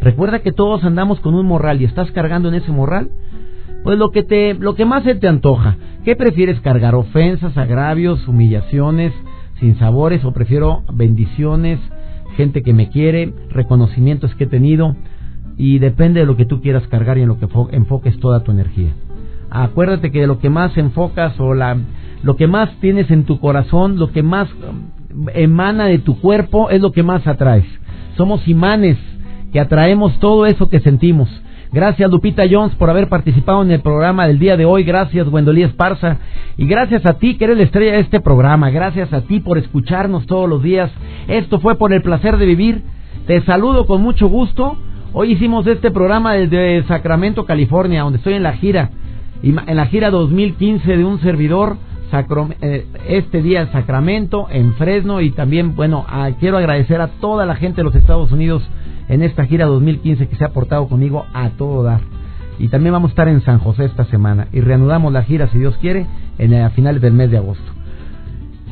Recuerda 0.00 0.38
que 0.40 0.52
todos 0.52 0.84
andamos 0.84 1.20
con 1.20 1.34
un 1.34 1.46
morral 1.46 1.82
y 1.82 1.84
estás 1.84 2.10
cargando 2.12 2.48
en 2.48 2.54
ese 2.54 2.72
morral, 2.72 3.10
pues 3.82 3.98
lo 3.98 4.10
que 4.10 4.22
te 4.22 4.54
lo 4.54 4.74
que 4.74 4.84
más 4.86 5.04
se 5.04 5.14
te 5.14 5.28
antoja. 5.28 5.76
¿Qué 6.04 6.16
prefieres 6.16 6.60
cargar? 6.60 6.94
Ofensas, 6.94 7.56
agravios, 7.58 8.26
humillaciones, 8.28 9.12
sin 9.60 9.78
sabores 9.78 10.24
o 10.24 10.32
prefiero 10.32 10.82
bendiciones, 10.92 11.78
gente 12.36 12.62
que 12.62 12.72
me 12.72 12.88
quiere, 12.88 13.32
reconocimientos 13.50 14.34
que 14.34 14.44
he 14.44 14.48
tenido 14.48 14.96
y 15.56 15.80
depende 15.80 16.20
de 16.20 16.26
lo 16.26 16.36
que 16.36 16.44
tú 16.44 16.60
quieras 16.60 16.86
cargar 16.86 17.18
y 17.18 17.22
en 17.22 17.28
lo 17.28 17.38
que 17.38 17.48
enfoques 17.72 18.18
toda 18.20 18.44
tu 18.44 18.52
energía. 18.52 18.92
Acuérdate 19.50 20.10
que 20.10 20.26
lo 20.26 20.38
que 20.38 20.50
más 20.50 20.76
enfocas 20.76 21.38
o 21.40 21.54
la, 21.54 21.76
lo 22.22 22.36
que 22.36 22.46
más 22.46 22.70
tienes 22.80 23.10
en 23.10 23.24
tu 23.24 23.40
corazón, 23.40 23.98
lo 23.98 24.12
que 24.12 24.22
más 24.22 24.48
um, 24.52 25.26
emana 25.34 25.86
de 25.86 25.98
tu 25.98 26.20
cuerpo 26.20 26.70
es 26.70 26.80
lo 26.80 26.92
que 26.92 27.02
más 27.02 27.26
atraes. 27.26 27.64
Somos 28.16 28.46
imanes 28.46 28.98
que 29.52 29.60
atraemos 29.60 30.18
todo 30.20 30.46
eso 30.46 30.68
que 30.68 30.80
sentimos. 30.80 31.28
Gracias 31.70 32.10
Lupita 32.10 32.44
Jones 32.50 32.74
por 32.76 32.88
haber 32.88 33.08
participado 33.08 33.62
en 33.62 33.70
el 33.70 33.80
programa 33.80 34.26
del 34.26 34.38
día 34.38 34.56
de 34.56 34.64
hoy. 34.64 34.84
Gracias 34.84 35.28
Gwendolí 35.28 35.62
Esparza. 35.62 36.18
Y 36.56 36.66
gracias 36.66 37.04
a 37.04 37.14
ti 37.14 37.36
que 37.36 37.44
eres 37.44 37.58
la 37.58 37.64
estrella 37.64 37.92
de 37.92 38.00
este 38.00 38.20
programa. 38.20 38.70
Gracias 38.70 39.12
a 39.12 39.20
ti 39.22 39.40
por 39.40 39.58
escucharnos 39.58 40.26
todos 40.26 40.48
los 40.48 40.62
días. 40.62 40.90
Esto 41.28 41.60
fue 41.60 41.76
por 41.76 41.92
el 41.92 42.02
placer 42.02 42.38
de 42.38 42.46
vivir. 42.46 42.82
Te 43.26 43.42
saludo 43.42 43.86
con 43.86 44.02
mucho 44.02 44.28
gusto. 44.28 44.78
Hoy 45.12 45.32
hicimos 45.32 45.66
este 45.66 45.90
programa 45.90 46.34
desde 46.34 46.82
Sacramento, 46.84 47.44
California, 47.44 48.02
donde 48.02 48.18
estoy 48.18 48.34
en 48.34 48.42
la 48.42 48.52
gira 48.54 48.90
en 49.42 49.76
la 49.76 49.86
gira 49.86 50.10
2015 50.10 50.96
de 50.96 51.04
un 51.04 51.20
servidor, 51.20 51.76
eh, 52.60 52.86
este 53.08 53.42
día 53.42 53.60
en 53.60 53.72
Sacramento, 53.72 54.48
en 54.50 54.74
Fresno 54.74 55.20
y 55.20 55.30
también, 55.30 55.76
bueno, 55.76 56.06
quiero 56.40 56.56
agradecer 56.56 57.00
a 57.00 57.08
toda 57.20 57.46
la 57.46 57.54
gente 57.54 57.78
de 57.78 57.84
los 57.84 57.94
Estados 57.94 58.32
Unidos 58.32 58.62
en 59.08 59.22
esta 59.22 59.44
gira 59.46 59.66
2015 59.66 60.28
que 60.28 60.36
se 60.36 60.44
ha 60.44 60.50
portado 60.50 60.88
conmigo 60.88 61.26
a 61.32 61.50
todo 61.50 61.82
dar. 61.82 62.00
Y 62.58 62.68
también 62.68 62.92
vamos 62.92 63.10
a 63.10 63.12
estar 63.12 63.28
en 63.28 63.40
San 63.42 63.58
José 63.58 63.84
esta 63.84 64.04
semana 64.04 64.48
y 64.52 64.60
reanudamos 64.60 65.12
la 65.12 65.22
gira, 65.22 65.48
si 65.48 65.58
Dios 65.58 65.76
quiere, 65.80 66.06
en, 66.38 66.54
a 66.54 66.70
finales 66.70 67.00
del 67.00 67.12
mes 67.12 67.30
de 67.30 67.38
agosto. 67.38 67.64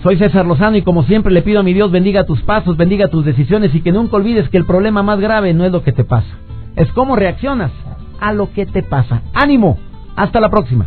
Soy 0.03 0.19
César 0.19 0.47
Lozano 0.47 0.77
y 0.77 0.83
como 0.83 1.05
siempre 1.05 1.33
le 1.33 1.43
pido 1.43 1.61
a 1.61 1.63
mi 1.63 1.73
Dios 1.73 1.91
bendiga 1.91 2.25
tus 2.25 2.43
pasos, 2.43 2.77
bendiga 2.77 3.09
tus 3.09 3.25
decisiones 3.25 3.75
y 3.75 3.81
que 3.81 3.93
nunca 3.93 4.17
olvides 4.17 4.49
que 4.49 4.59
el 4.59 4.67
problema 4.67 5.03
más 5.03 5.21
grave 5.21 5.55
no 5.55 5.65
es 5.65 5.73
lo 5.73 5.83
que 5.83 5.93
te 5.93 6.05
pasa, 6.05 6.37
es 6.77 6.91
cómo 6.93 7.17
reaccionas 7.17 7.73
a 8.21 8.33
lo 8.33 8.53
que 8.53 8.67
te 8.67 8.83
pasa. 8.83 9.23
¡Ánimo! 9.35 9.79
Hasta 10.17 10.41
la 10.41 10.51
próxima. 10.51 10.87